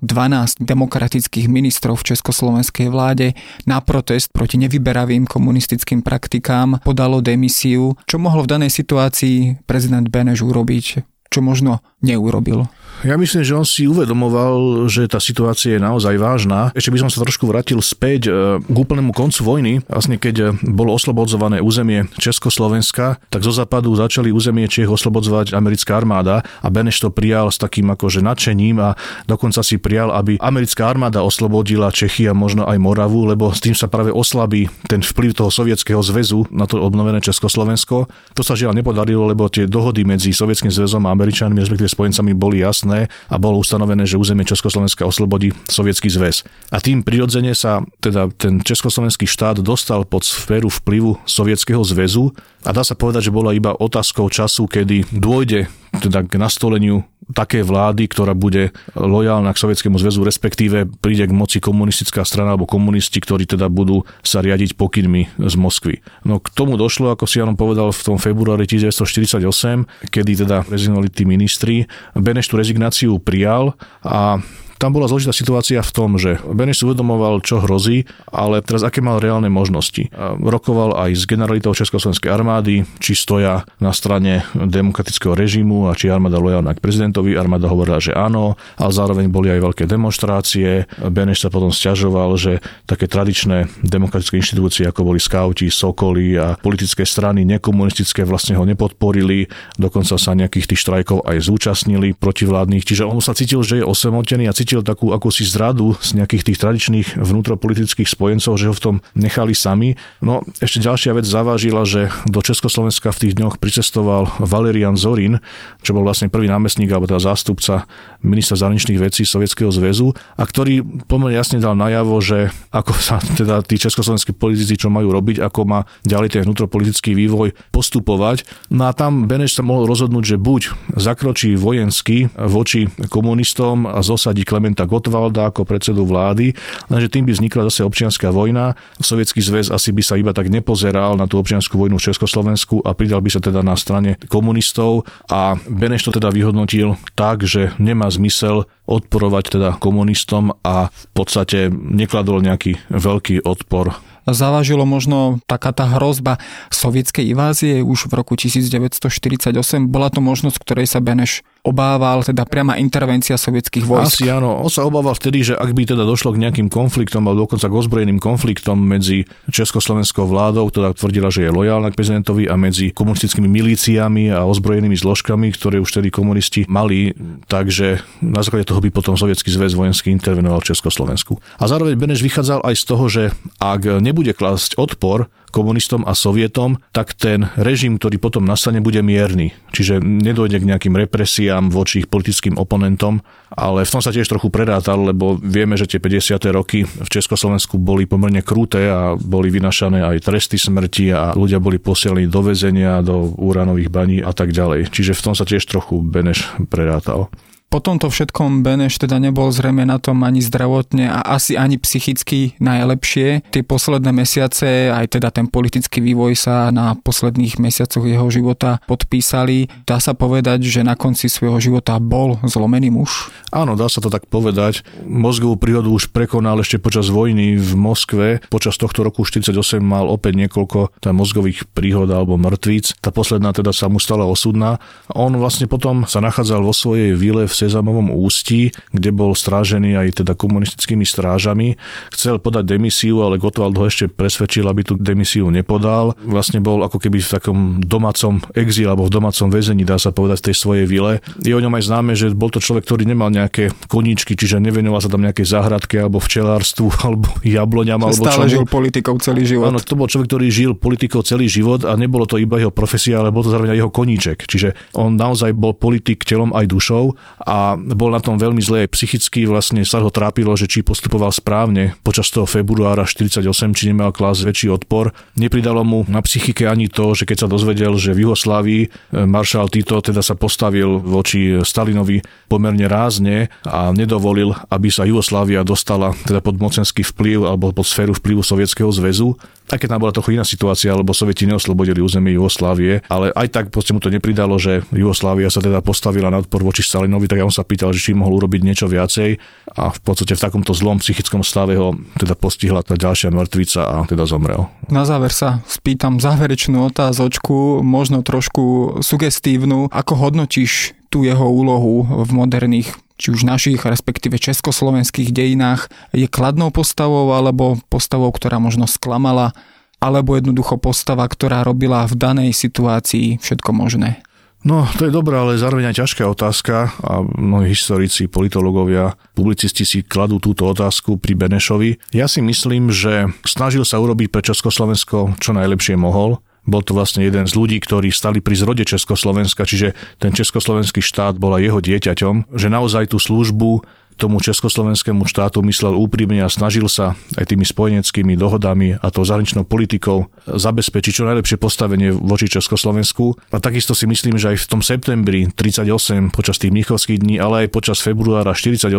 12 0.01 0.03
e, 0.03 0.49
demokratických 0.67 1.47
ministrov 1.47 2.01
v 2.01 2.17
československej 2.17 2.89
vláde 2.91 3.37
na 3.69 3.79
protest 3.85 4.35
proti 4.35 4.59
nevyberavým 4.59 5.29
komunistickým 5.29 6.03
praktikám 6.03 6.83
podalo 6.83 7.23
demisiu. 7.23 7.95
Čo 8.09 8.19
mohol 8.19 8.49
v 8.49 8.53
danej 8.59 8.73
situácii 8.75 9.63
prezident 9.69 10.09
Beneš 10.09 10.43
urobiť? 10.43 11.07
Čo 11.31 11.41
možno 11.47 11.79
neurobil? 12.03 12.69
Ja 13.01 13.17
myslím, 13.17 13.41
že 13.41 13.57
on 13.57 13.65
si 13.65 13.89
uvedomoval, 13.89 14.85
že 14.85 15.09
tá 15.09 15.17
situácia 15.17 15.73
je 15.73 15.81
naozaj 15.81 16.21
vážna. 16.21 16.69
Ešte 16.77 16.93
by 16.93 17.01
som 17.01 17.09
sa 17.09 17.25
trošku 17.25 17.49
vrátil 17.49 17.81
späť 17.81 18.29
e, 18.29 18.61
k 18.61 18.77
úplnému 18.77 19.17
koncu 19.17 19.41
vojny. 19.41 19.73
Vlastne 19.89 20.21
keď 20.21 20.35
e, 20.37 20.47
bolo 20.69 20.93
oslobodzované 20.93 21.65
územie 21.65 22.13
Československa, 22.21 23.17
tak 23.33 23.41
zo 23.41 23.57
západu 23.57 23.97
začali 23.97 24.29
územie 24.29 24.69
Čech 24.69 24.93
oslobodzovať 24.93 25.57
americká 25.57 25.97
armáda 25.97 26.45
a 26.61 26.69
Beneš 26.69 27.01
to 27.01 27.09
prijal 27.09 27.49
s 27.49 27.57
takým 27.57 27.89
akože 27.89 28.21
nadšením 28.21 28.77
a 28.85 29.01
dokonca 29.25 29.65
si 29.65 29.81
prijal, 29.81 30.13
aby 30.13 30.37
americká 30.37 30.93
armáda 30.93 31.25
oslobodila 31.25 31.89
Čechy 31.89 32.29
a 32.29 32.37
možno 32.37 32.69
aj 32.69 32.77
Moravu, 32.77 33.25
lebo 33.25 33.49
s 33.49 33.65
tým 33.65 33.73
sa 33.73 33.89
práve 33.89 34.13
oslabí 34.13 34.69
ten 34.93 35.01
vplyv 35.01 35.41
toho 35.41 35.49
sovietskeho 35.49 36.05
zväzu 36.05 36.53
na 36.53 36.69
to 36.69 36.77
obnovené 36.77 37.25
Československo. 37.25 38.13
To 38.37 38.43
sa 38.45 38.53
žiaľ 38.53 38.77
nepodarilo, 38.77 39.25
lebo 39.25 39.49
tie 39.49 39.65
dohody 39.65 40.05
medzi 40.05 40.37
Sovietským 40.37 40.69
zväzom 40.69 41.09
a 41.09 41.17
Američanmi, 41.17 41.57
respektíve 41.65 41.89
spojencami 41.91 42.33
boli 42.33 42.63
jasné 42.63 43.11
a 43.27 43.37
bolo 43.37 43.59
ustanovené, 43.59 44.07
že 44.07 44.17
územie 44.17 44.47
Československa 44.47 45.03
oslobodí 45.05 45.51
Sovietský 45.67 46.07
zväz. 46.07 46.47
A 46.71 46.79
tým 46.79 47.03
prirodzene 47.03 47.53
sa 47.53 47.83
teda 47.99 48.31
ten 48.39 48.63
Československý 48.63 49.27
štát 49.27 49.59
dostal 49.61 50.07
pod 50.07 50.23
sféru 50.23 50.71
vplyvu 50.71 51.19
Sovietskeho 51.27 51.83
zväzu 51.83 52.31
a 52.61 52.71
dá 52.77 52.85
sa 52.85 52.93
povedať, 52.93 53.29
že 53.29 53.35
bola 53.35 53.57
iba 53.57 53.73
otázkou 53.73 54.29
času, 54.29 54.69
kedy 54.69 55.09
dôjde 55.17 55.73
teda 55.91 56.23
k 56.23 56.39
nastoleniu 56.39 57.03
také 57.31 57.63
vlády, 57.63 58.11
ktorá 58.11 58.35
bude 58.35 58.75
lojálna 58.95 59.55
k 59.55 59.61
Sovietskému 59.63 59.97
zväzu, 59.99 60.27
respektíve 60.27 60.87
príde 60.99 61.31
k 61.31 61.33
moci 61.35 61.59
komunistická 61.63 62.27
strana 62.27 62.55
alebo 62.55 62.67
komunisti, 62.67 63.23
ktorí 63.23 63.47
teda 63.47 63.71
budú 63.71 64.03
sa 64.23 64.43
riadiť 64.43 64.75
pokynmi 64.75 65.31
z 65.39 65.55
Moskvy. 65.55 66.03
No 66.27 66.43
k 66.43 66.51
tomu 66.51 66.75
došlo, 66.75 67.15
ako 67.15 67.25
si 67.31 67.39
Janom 67.39 67.55
povedal, 67.55 67.95
v 67.95 68.03
tom 68.03 68.19
februári 68.19 68.67
1948, 68.67 70.11
kedy 70.11 70.33
teda 70.47 70.67
rezignovali 70.67 71.09
tí 71.11 71.23
ministri 71.23 71.87
Beneš 72.19 72.51
tú 72.51 72.59
rezignáciu 72.59 73.19
prijal 73.23 73.79
a 74.03 74.43
tam 74.81 74.97
bola 74.97 75.13
zložitá 75.13 75.37
situácia 75.37 75.85
v 75.85 75.93
tom, 75.93 76.17
že 76.17 76.41
Beneš 76.41 76.81
si 76.81 76.85
uvedomoval, 76.89 77.45
čo 77.45 77.61
hrozí, 77.61 78.09
ale 78.33 78.65
teraz 78.65 78.81
aké 78.81 79.05
mal 79.05 79.21
reálne 79.21 79.53
možnosti. 79.53 80.09
Rokoval 80.41 80.97
aj 80.97 81.21
s 81.21 81.29
generalitou 81.29 81.77
Československej 81.77 82.33
armády, 82.33 82.89
či 82.97 83.13
stoja 83.13 83.69
na 83.77 83.93
strane 83.93 84.49
demokratického 84.57 85.37
režimu 85.37 85.93
a 85.93 85.95
či 85.95 86.09
armáda 86.09 86.41
lojálna 86.41 86.73
k 86.73 86.81
prezidentovi. 86.81 87.37
Armáda 87.37 87.69
hovorila, 87.69 88.01
že 88.01 88.17
áno, 88.17 88.57
ale 88.81 88.93
zároveň 88.97 89.29
boli 89.29 89.53
aj 89.53 89.61
veľké 89.61 89.85
demonstrácie. 89.85 90.89
Beneš 90.97 91.45
sa 91.45 91.53
potom 91.53 91.69
stiažoval, 91.69 92.41
že 92.41 92.65
také 92.89 93.05
tradičné 93.05 93.69
demokratické 93.85 94.41
inštitúcie, 94.41 94.89
ako 94.89 95.13
boli 95.13 95.21
skauti, 95.21 95.69
sokoly 95.69 96.41
a 96.41 96.57
politické 96.57 97.05
strany 97.05 97.45
nekomunistické 97.45 98.25
vlastne 98.25 98.57
ho 98.57 98.65
nepodporili, 98.65 99.45
dokonca 99.77 100.17
sa 100.17 100.33
nejakých 100.33 100.73
tých 100.73 100.81
štrajkov 100.89 101.29
aj 101.29 101.37
zúčastnili 101.45 102.17
protivládnych, 102.17 102.89
čiže 102.89 103.05
on 103.05 103.21
sa 103.21 103.37
cítil, 103.37 103.61
že 103.61 103.83
je 103.83 103.85
osamotený 103.85 104.49
a 104.49 104.57
cítil 104.57 104.70
cítil 104.71 104.87
takú 104.87 105.11
akúsi 105.11 105.43
zradu 105.43 105.99
z 105.99 106.15
nejakých 106.15 106.47
tých 106.47 106.61
tradičných 106.63 107.09
vnútropolitických 107.19 108.07
spojencov, 108.07 108.55
že 108.55 108.71
ho 108.71 108.75
v 108.79 108.79
tom 108.79 108.97
nechali 109.19 109.51
sami. 109.51 109.99
No 110.23 110.47
ešte 110.63 110.79
ďalšia 110.79 111.19
vec 111.19 111.27
zavážila, 111.27 111.83
že 111.83 112.07
do 112.31 112.39
Československa 112.39 113.11
v 113.11 113.27
tých 113.27 113.35
dňoch 113.35 113.59
pricestoval 113.59 114.31
Valerian 114.39 114.95
Zorin, 114.95 115.43
čo 115.83 115.91
bol 115.91 116.07
vlastne 116.07 116.31
prvý 116.31 116.47
námestník 116.47 116.87
alebo 116.87 117.11
teda 117.11 117.19
zástupca 117.19 117.91
ministra 118.21 118.57
zahraničných 118.57 119.01
vecí 119.01 119.25
Sovietskeho 119.25 119.73
zväzu 119.73 120.13
a 120.37 120.43
ktorý 120.45 120.85
pomerne 121.09 121.37
jasne 121.37 121.59
dal 121.61 121.73
najavo, 121.77 122.21
že 122.21 122.53
ako 122.71 122.93
sa 122.97 123.17
teda 123.41 123.65
tí 123.65 123.81
československí 123.81 124.37
politici 124.37 124.77
čo 124.77 124.93
majú 124.93 125.09
robiť, 125.13 125.41
ako 125.41 125.61
má 125.65 125.81
ďalej 126.05 126.29
ten 126.37 126.43
vnútropolitický 126.45 127.17
vývoj 127.17 127.57
postupovať. 127.73 128.45
No 128.73 128.89
a 128.89 128.93
tam 128.93 129.25
Beneš 129.25 129.57
sa 129.57 129.65
mohol 129.65 129.89
rozhodnúť, 129.89 130.37
že 130.37 130.37
buď 130.37 130.63
zakročí 131.01 131.57
vojensky 131.57 132.29
voči 132.37 132.93
komunistom 133.09 133.89
a 133.89 134.05
zosadí 134.05 134.45
Klementa 134.45 134.85
Gottwalda 134.85 135.49
ako 135.49 135.65
predsedu 135.65 136.05
vlády, 136.05 136.53
lenže 136.93 137.09
tým 137.09 137.25
by 137.25 137.33
vznikla 137.37 137.67
zase 137.73 137.87
občianská 137.87 138.29
vojna. 138.29 138.77
Sovietský 139.01 139.41
zväz 139.41 139.73
asi 139.73 139.91
by 139.97 140.03
sa 140.05 140.15
iba 140.21 140.37
tak 140.37 140.53
nepozeral 140.53 141.17
na 141.17 141.25
tú 141.25 141.41
občianskú 141.41 141.81
vojnu 141.81 141.97
v 141.97 142.07
Československu 142.13 142.85
a 142.85 142.93
pridal 142.93 143.25
by 143.25 143.31
sa 143.33 143.41
teda 143.41 143.65
na 143.65 143.75
strane 143.79 144.21
komunistov 144.29 145.09
a 145.31 145.57
Beneš 145.65 146.11
to 146.11 146.21
teda 146.21 146.29
vyhodnotil 146.35 147.01
tak, 147.17 147.47
že 147.47 147.73
nemá 147.81 148.10
zmysel 148.11 148.67
odporovať 148.85 149.59
teda 149.59 149.69
komunistom 149.79 150.55
a 150.67 150.91
v 150.91 151.07
podstate 151.15 151.71
nekladol 151.71 152.43
nejaký 152.43 152.79
veľký 152.91 153.47
odpor 153.47 153.97
Zavažilo 154.29 154.85
možno 154.85 155.41
taká 155.49 155.73
tá 155.73 155.89
hrozba 155.97 156.37
sovietskej 156.69 157.33
invázie 157.33 157.81
už 157.81 158.13
v 158.13 158.21
roku 158.21 158.37
1948. 158.37 159.57
Bola 159.89 160.13
to 160.13 160.21
možnosť, 160.21 160.57
ktorej 160.61 160.87
sa 160.87 161.01
Beneš 161.01 161.41
obával, 161.61 162.25
teda 162.25 162.49
priama 162.49 162.81
intervencia 162.81 163.37
sovietských 163.37 163.85
vojsk. 163.85 164.25
Asi 164.25 164.33
áno, 164.33 164.61
on 164.65 164.73
sa 164.73 164.85
obával 164.89 165.13
vtedy, 165.13 165.53
že 165.53 165.55
ak 165.57 165.77
by 165.77 165.93
teda 165.93 166.09
došlo 166.09 166.33
k 166.33 166.41
nejakým 166.41 166.73
konfliktom 166.73 167.29
alebo 167.29 167.45
dokonca 167.45 167.69
k 167.69 167.77
ozbrojeným 167.77 168.17
konfliktom 168.17 168.81
medzi 168.81 169.29
československou 169.53 170.25
vládou, 170.25 170.73
ktorá 170.73 170.97
tvrdila, 170.97 171.29
že 171.29 171.49
je 171.49 171.51
lojálna 171.53 171.93
k 171.93 171.99
prezidentovi 172.01 172.49
a 172.49 172.57
medzi 172.57 172.93
komunistickými 172.97 173.49
milíciami 173.49 174.33
a 174.33 174.49
ozbrojenými 174.49 174.97
zložkami, 174.97 175.53
ktoré 175.53 175.85
už 175.85 176.01
tedy 176.01 176.09
komunisti 176.09 176.65
mali, 176.65 177.13
takže 177.45 178.01
na 178.25 178.41
základe 178.41 178.65
toho 178.65 178.81
by 178.81 178.89
potom 178.89 179.21
Sovietský 179.21 179.53
zväz 179.53 179.77
vojenský 179.77 180.09
intervenoval 180.09 180.65
v 180.65 180.73
Československu. 180.73 181.37
A 181.61 181.69
zároveň 181.69 182.01
Beneš 182.01 182.25
vychádzal 182.25 182.65
aj 182.65 182.75
z 182.77 182.85
toho, 182.89 183.05
že 183.13 183.23
ak 183.61 184.01
nebude 184.01 184.33
klásť 184.33 184.81
odpor 184.81 185.29
komunistom 185.51 186.07
a 186.07 186.15
sovietom, 186.15 186.79
tak 186.95 187.13
ten 187.19 187.51
režim, 187.59 187.99
ktorý 187.99 188.17
potom 188.23 188.47
nastane, 188.47 188.79
bude 188.81 189.03
mierny. 189.03 189.53
Čiže 189.75 190.01
nedojde 190.01 190.63
k 190.63 190.69
nejakým 190.71 190.95
represiám 190.95 191.69
voči 191.69 192.03
ich 192.03 192.09
politickým 192.09 192.57
oponentom, 192.57 193.21
ale 193.51 193.83
v 193.83 193.93
tom 193.93 194.03
sa 194.03 194.15
tiež 194.15 194.31
trochu 194.31 194.49
predátal, 194.49 195.03
lebo 195.11 195.37
vieme, 195.37 195.75
že 195.75 195.91
tie 195.91 195.99
50. 195.99 196.39
roky 196.55 196.87
v 196.87 197.09
Československu 197.11 197.77
boli 197.77 198.07
pomerne 198.07 198.41
kruté 198.47 198.87
a 198.87 199.19
boli 199.19 199.51
vynašané 199.51 200.07
aj 200.07 200.25
tresty 200.25 200.57
smrti 200.57 201.11
a 201.11 201.35
ľudia 201.35 201.59
boli 201.59 201.83
posielení 201.83 202.31
do 202.31 202.41
väzenia, 202.47 203.03
do 203.03 203.35
úranových 203.37 203.91
baní 203.91 204.19
a 204.23 204.31
tak 204.31 204.55
ďalej. 204.55 204.95
Čiže 204.95 205.19
v 205.19 205.25
tom 205.27 205.35
sa 205.35 205.43
tiež 205.43 205.67
trochu 205.67 205.99
Beneš 206.01 206.47
predátal. 206.71 207.29
Po 207.71 207.79
tomto 207.79 208.11
všetkom 208.11 208.67
Beneš 208.67 208.99
teda 208.99 209.23
nebol 209.23 209.47
zrejme 209.55 209.87
na 209.87 210.03
tom 210.03 210.27
ani 210.27 210.43
zdravotne 210.43 211.07
a 211.07 211.23
asi 211.23 211.55
ani 211.55 211.79
psychicky 211.79 212.59
najlepšie. 212.59 213.47
Tie 213.47 213.63
posledné 213.63 214.11
mesiace, 214.11 214.91
aj 214.91 215.15
teda 215.15 215.31
ten 215.31 215.47
politický 215.47 216.03
vývoj 216.03 216.35
sa 216.35 216.75
na 216.75 216.99
posledných 216.99 217.63
mesiacoch 217.63 218.03
jeho 218.03 218.27
života 218.27 218.83
podpísali. 218.91 219.71
Dá 219.87 220.03
sa 220.03 220.19
povedať, 220.19 220.67
že 220.67 220.83
na 220.83 220.99
konci 220.99 221.31
svojho 221.31 221.63
života 221.63 221.95
bol 222.03 222.43
zlomený 222.43 222.91
muž? 222.91 223.31
Áno, 223.55 223.79
dá 223.79 223.87
sa 223.87 224.03
to 224.03 224.11
tak 224.11 224.27
povedať. 224.27 224.83
Mozgovú 225.07 225.55
prírodu 225.55 225.95
už 225.95 226.11
prekonal 226.11 226.59
ešte 226.67 226.83
počas 226.83 227.07
vojny 227.07 227.55
v 227.55 227.71
Moskve. 227.79 228.43
Počas 228.51 228.83
tohto 228.83 229.07
roku 229.07 229.23
48 229.23 229.79
mal 229.79 230.11
opäť 230.11 230.43
niekoľko 230.43 230.99
tá 230.99 231.15
mozgových 231.15 231.71
príhod 231.71 232.11
alebo 232.11 232.35
mŕtvíc. 232.35 232.99
Tá 232.99 233.15
posledná 233.15 233.55
teda 233.55 233.71
sa 233.71 233.87
mu 233.87 234.03
stala 234.03 234.27
osudná. 234.27 234.83
On 235.15 235.31
vlastne 235.39 235.71
potom 235.71 236.03
sa 236.11 236.19
nachádzal 236.19 236.67
vo 236.67 236.75
svojej 236.75 237.15
vile 237.15 237.47
v 237.47 237.60
Sezamovom 237.67 238.09
ústí, 238.15 238.73
kde 238.97 239.11
bol 239.13 239.37
strážený 239.37 240.01
aj 240.01 240.25
teda 240.25 240.33
komunistickými 240.33 241.05
strážami. 241.05 241.77
Chcel 242.15 242.41
podať 242.41 242.77
demisiu, 242.77 243.21
ale 243.21 243.37
Gottwald 243.37 243.77
ho 243.77 243.85
ešte 243.85 244.09
presvedčil, 244.09 244.65
aby 244.65 244.81
tú 244.87 244.95
demisiu 244.97 245.53
nepodal. 245.53 246.17
Vlastne 246.25 246.65
bol 246.65 246.81
ako 246.81 246.97
keby 246.97 247.21
v 247.21 247.29
takom 247.29 247.59
domácom 247.85 248.41
exíle 248.57 248.91
alebo 248.91 249.07
v 249.07 249.15
domácom 249.15 249.53
väzení, 249.53 249.85
dá 249.85 250.01
sa 250.01 250.15
povedať, 250.15 250.41
v 250.41 250.47
tej 250.51 250.57
svojej 250.57 250.87
vile. 250.89 251.13
Je 251.45 251.53
o 251.53 251.61
ňom 251.61 251.77
aj 251.77 251.85
známe, 251.87 252.13
že 252.17 252.33
bol 252.33 252.49
to 252.49 252.63
človek, 252.63 252.89
ktorý 252.89 253.05
nemal 253.05 253.29
nejaké 253.29 253.75
koníčky, 253.91 254.35
čiže 254.39 254.63
nevenoval 254.63 255.03
sa 255.05 255.13
tam 255.13 255.21
nejaké 255.21 255.45
záhradke 255.45 256.01
alebo 256.01 256.23
včelárstvu 256.23 256.89
alebo 257.07 257.29
jabloňam. 257.45 258.01
Alebo 258.01 258.25
stále 258.25 258.49
čomu. 258.49 258.55
žil 258.55 258.65
politikou 258.65 259.15
celý 259.21 259.43
život. 259.45 259.69
Áno, 259.69 259.79
to 259.83 259.99
bol 259.99 260.09
človek, 260.09 260.27
ktorý 260.31 260.47
žil 260.49 260.73
politikou 260.79 261.21
celý 261.27 261.51
život 261.51 261.85
a 261.85 261.93
nebolo 261.99 262.25
to 262.25 262.41
iba 262.41 262.57
jeho 262.57 262.73
profesia, 262.73 263.21
ale 263.21 263.35
bol 263.35 263.45
to 263.45 263.53
zároveň 263.53 263.77
aj 263.77 263.79
jeho 263.85 263.93
koníček. 263.93 264.39
Čiže 264.47 264.69
on 264.97 265.19
naozaj 265.19 265.53
bol 265.53 265.75
politik 265.75 266.23
telom 266.23 266.55
aj 266.55 266.71
dušou 266.71 267.19
a 267.43 267.50
bol 267.99 268.15
na 268.15 268.23
tom 268.23 268.39
veľmi 268.39 268.63
zle 268.63 268.87
aj 268.87 268.95
psychicky, 268.95 269.43
vlastne 269.49 269.83
sa 269.83 269.99
ho 269.99 270.11
trápilo, 270.13 270.55
že 270.55 270.71
či 270.71 270.87
postupoval 270.87 271.35
správne 271.35 271.99
počas 272.07 272.31
toho 272.31 272.47
februára 272.47 273.03
48, 273.03 273.43
či 273.75 273.91
nemal 273.91 274.15
klás 274.15 274.47
väčší 274.47 274.71
odpor. 274.71 275.11
Nepridalo 275.35 275.83
mu 275.83 276.07
na 276.07 276.23
psychike 276.23 276.71
ani 276.71 276.87
to, 276.87 277.13
že 277.19 277.27
keď 277.27 277.47
sa 277.47 277.49
dozvedel, 277.51 277.99
že 277.99 278.15
v 278.15 278.31
Juhoslávii 278.31 278.83
e, 278.87 278.89
maršál 279.27 279.67
Tito 279.67 279.99
teda 279.99 280.23
sa 280.23 280.39
postavil 280.39 281.03
voči 281.03 281.59
Stalinovi 281.61 282.23
pomerne 282.47 282.87
rázne 282.87 283.51
a 283.67 283.91
nedovolil, 283.91 284.55
aby 284.71 284.87
sa 284.93 285.03
Jugoslávia 285.03 285.67
dostala 285.67 286.15
teda 286.27 286.39
pod 286.39 286.63
mocenský 286.63 287.03
vplyv 287.03 287.51
alebo 287.51 287.75
pod 287.75 287.87
sféru 287.87 288.15
vplyvu 288.15 288.47
Sovietskeho 288.47 288.91
zväzu. 288.95 289.35
Aj 289.71 289.79
tam 289.79 290.03
bola 290.03 290.11
trochu 290.11 290.35
iná 290.35 290.43
situácia, 290.43 290.91
lebo 290.91 291.15
Sovieti 291.15 291.47
neoslobodili 291.47 292.03
územie 292.03 292.35
Jugoslávie, 292.35 293.07
ale 293.07 293.31
aj 293.35 293.49
tak 293.55 293.65
proste 293.71 293.95
mu 293.95 294.03
to 294.03 294.11
nepridalo, 294.11 294.59
že 294.59 294.83
Jugoslávia 294.91 295.47
sa 295.47 295.63
teda 295.63 295.79
postavila 295.79 296.27
na 296.27 296.43
odpor 296.43 296.67
voči 296.67 296.83
Stalinovi, 296.83 297.31
tak 297.31 297.40
ja 297.41 297.49
on 297.49 297.55
sa 297.55 297.65
pýtal, 297.65 297.97
že 297.97 298.05
či 298.05 298.13
mohol 298.13 298.37
urobiť 298.45 298.61
niečo 298.61 298.87
viacej 298.87 299.41
a 299.73 299.89
v 299.89 299.99
podstate 300.05 300.37
v 300.37 300.45
takomto 300.45 300.77
zlom 300.77 301.01
psychickom 301.01 301.41
stave 301.41 301.81
ho 301.81 301.97
teda 302.21 302.37
postihla 302.37 302.85
tá 302.85 303.01
ďalšia 303.01 303.33
mŕtvica 303.33 303.81
a 303.81 303.97
teda 304.05 304.29
zomrel. 304.29 304.69
Na 304.93 305.09
záver 305.09 305.33
sa 305.33 305.65
spýtam 305.65 306.21
záverečnú 306.21 306.93
otázočku, 306.93 307.81
možno 307.81 308.21
trošku 308.21 308.99
sugestívnu. 309.01 309.89
Ako 309.89 310.13
hodnotíš 310.21 310.93
tú 311.09 311.25
jeho 311.25 311.49
úlohu 311.49 312.05
v 312.05 312.31
moderných 312.31 312.93
či 313.21 313.37
už 313.37 313.45
našich, 313.45 313.85
respektíve 313.85 314.41
československých 314.41 315.29
dejinách, 315.29 315.93
je 316.17 316.25
kladnou 316.25 316.73
postavou 316.73 317.37
alebo 317.37 317.77
postavou, 317.93 318.33
ktorá 318.33 318.57
možno 318.57 318.89
sklamala, 318.89 319.53
alebo 320.01 320.33
jednoducho 320.41 320.81
postava, 320.81 321.29
ktorá 321.29 321.61
robila 321.61 322.09
v 322.09 322.17
danej 322.17 322.57
situácii 322.57 323.37
všetko 323.45 323.71
možné? 323.77 324.25
No, 324.61 324.85
to 325.01 325.09
je 325.09 325.13
dobrá, 325.13 325.41
ale 325.41 325.57
zároveň 325.57 325.89
aj 325.89 326.05
ťažká 326.05 326.29
otázka 326.29 326.93
a 327.01 327.25
mnohí 327.25 327.73
historici, 327.73 328.29
politológovia, 328.29 329.17
publicisti 329.33 329.89
si 329.89 330.05
kladú 330.05 330.37
túto 330.37 330.69
otázku 330.69 331.17
pri 331.17 331.33
Benešovi. 331.33 331.97
Ja 332.13 332.29
si 332.29 332.45
myslím, 332.45 332.93
že 332.93 333.33
snažil 333.49 333.89
sa 333.89 333.97
urobiť 334.05 334.29
pre 334.29 334.45
Československo 334.45 335.41
čo 335.41 335.51
najlepšie 335.57 335.97
mohol. 335.97 336.45
Bol 336.69 336.85
to 336.85 336.93
vlastne 336.93 337.25
jeden 337.25 337.49
z 337.49 337.57
ľudí, 337.57 337.81
ktorí 337.81 338.13
stali 338.13 338.45
pri 338.45 338.53
zrode 338.53 338.85
Československa, 338.85 339.65
čiže 339.65 339.97
ten 340.21 340.37
československý 340.37 341.01
štát 341.01 341.41
bola 341.41 341.57
jeho 341.57 341.81
dieťaťom, 341.81 342.53
že 342.53 342.69
naozaj 342.69 343.17
tú 343.17 343.19
službu 343.19 343.81
tomu 344.21 344.37
československému 344.45 345.25
štátu 345.25 345.65
myslel 345.65 345.97
úprimne 345.97 346.45
a 346.45 346.53
snažil 346.53 346.85
sa 346.93 347.17
aj 347.41 347.49
tými 347.49 347.65
spojeneckými 347.65 348.37
dohodami 348.37 349.01
a 349.01 349.09
tou 349.09 349.25
zahraničnou 349.25 349.65
politikou 349.65 350.29
zabezpečiť 350.45 351.13
čo 351.17 351.25
najlepšie 351.25 351.57
postavenie 351.57 352.13
voči 352.13 352.53
Československu. 352.53 353.41
A 353.49 353.57
takisto 353.57 353.97
si 353.97 354.05
myslím, 354.05 354.37
že 354.37 354.53
aj 354.53 354.57
v 354.61 354.69
tom 354.69 354.81
septembri 354.85 355.49
38 355.49 356.37
počas 356.37 356.61
tých 356.61 356.69
mnichovských 356.69 357.25
dní, 357.25 357.41
ale 357.41 357.65
aj 357.65 357.73
počas 357.73 358.05
februára 358.05 358.53
48 358.53 358.93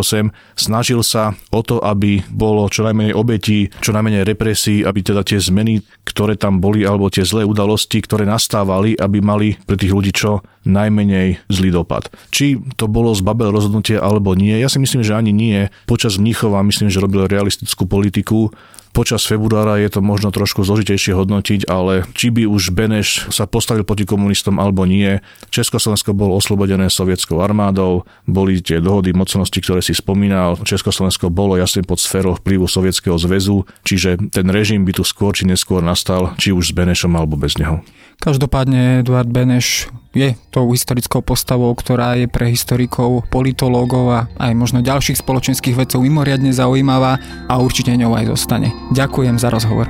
snažil 0.58 1.06
sa 1.06 1.38
o 1.54 1.62
to, 1.62 1.78
aby 1.86 2.26
bolo 2.34 2.66
čo 2.74 2.82
najmenej 2.82 3.14
obetí, 3.14 3.70
čo 3.78 3.94
najmenej 3.94 4.26
represí, 4.26 4.82
aby 4.82 5.06
teda 5.06 5.22
tie 5.22 5.38
zmeny, 5.38 5.86
ktoré 6.02 6.34
tam 6.34 6.58
boli, 6.58 6.82
alebo 6.82 7.14
tie 7.14 7.22
zlé 7.22 7.46
udalosti, 7.46 8.02
ktoré 8.02 8.26
nastávali, 8.26 8.98
aby 8.98 9.22
mali 9.22 9.54
pre 9.70 9.78
tých 9.78 9.94
ľudí 9.94 10.12
čo 10.16 10.42
najmenej 10.68 11.42
zlý 11.50 11.70
dopad. 11.74 12.10
Či 12.30 12.62
to 12.78 12.86
bolo 12.86 13.14
z 13.18 13.22
Babel 13.26 13.50
rozhodnutie 13.50 13.98
alebo 13.98 14.38
nie, 14.38 14.58
ja 14.58 14.70
si 14.70 14.78
myslím, 14.78 15.02
že 15.02 15.18
ani 15.18 15.34
nie. 15.34 15.70
Počas 15.90 16.22
Mníchova 16.22 16.62
myslím, 16.66 16.94
že 16.94 17.02
robil 17.02 17.26
realistickú 17.26 17.90
politiku 17.90 18.54
Počas 18.92 19.24
februára 19.24 19.80
je 19.80 19.88
to 19.88 20.04
možno 20.04 20.36
trošku 20.36 20.68
zložitejšie 20.68 21.16
hodnotiť, 21.16 21.72
ale 21.72 22.04
či 22.12 22.28
by 22.28 22.44
už 22.44 22.76
Beneš 22.76 23.32
sa 23.32 23.48
postavil 23.48 23.88
proti 23.88 24.04
komunistom 24.04 24.60
alebo 24.60 24.84
nie, 24.84 25.24
Československo 25.48 26.12
bolo 26.12 26.36
oslobodené 26.36 26.92
sovietskou 26.92 27.40
armádou, 27.40 28.04
boli 28.28 28.60
tie 28.60 28.84
dohody 28.84 29.16
mocnosti, 29.16 29.56
ktoré 29.64 29.80
si 29.80 29.96
spomínal, 29.96 30.60
Československo 30.60 31.32
bolo 31.32 31.56
jasne 31.56 31.88
pod 31.88 32.04
sférou 32.04 32.36
vplyvu 32.36 32.68
Sovietskeho 32.68 33.16
zväzu, 33.16 33.64
čiže 33.88 34.20
ten 34.28 34.52
režim 34.52 34.84
by 34.84 34.92
tu 34.92 35.08
skôr 35.08 35.32
či 35.32 35.48
neskôr 35.48 35.80
nastal, 35.80 36.36
či 36.36 36.52
už 36.52 36.76
s 36.76 36.76
Benešom 36.76 37.16
alebo 37.16 37.40
bez 37.40 37.56
neho. 37.56 37.80
Každopádne 38.22 39.02
Eduard 39.02 39.26
Beneš 39.26 39.90
je 40.14 40.38
tou 40.54 40.70
historickou 40.70 41.26
postavou, 41.26 41.74
ktorá 41.74 42.14
je 42.22 42.30
pre 42.30 42.54
historikov, 42.54 43.26
politológov 43.34 44.06
a 44.14 44.20
aj 44.38 44.54
možno 44.54 44.86
ďalších 44.86 45.18
spoločenských 45.26 45.74
vedcov 45.74 46.06
mimoriadne 46.06 46.54
zaujímavá 46.54 47.18
a 47.50 47.54
určite 47.58 47.98
ňou 47.98 48.14
aj 48.14 48.30
zostane. 48.30 48.70
Ďakujem 48.94 49.42
za 49.42 49.50
rozhovor. 49.50 49.90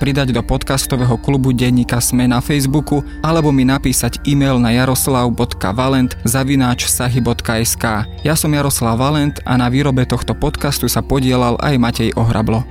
pridať 0.00 0.32
do 0.32 0.40
podcastového 0.40 1.20
klubu 1.20 1.52
denníka 1.52 2.00
Sme 2.00 2.24
na 2.24 2.40
Facebooku 2.40 3.04
alebo 3.20 3.52
mi 3.52 3.68
napísať 3.68 4.24
e-mail 4.24 4.56
na 4.56 4.72
jaroslav.valent 4.72 6.16
zavináč 6.24 6.88
sahy.sk. 6.88 7.84
Ja 8.24 8.34
som 8.34 8.56
Jaroslav 8.56 8.96
Valent 8.96 9.44
a 9.44 9.60
na 9.60 9.68
výrobe 9.68 10.08
tohto 10.08 10.32
podcastu 10.32 10.88
sa 10.88 11.04
podielal 11.04 11.60
aj 11.60 11.76
Matej 11.76 12.10
Ohrablo. 12.16 12.64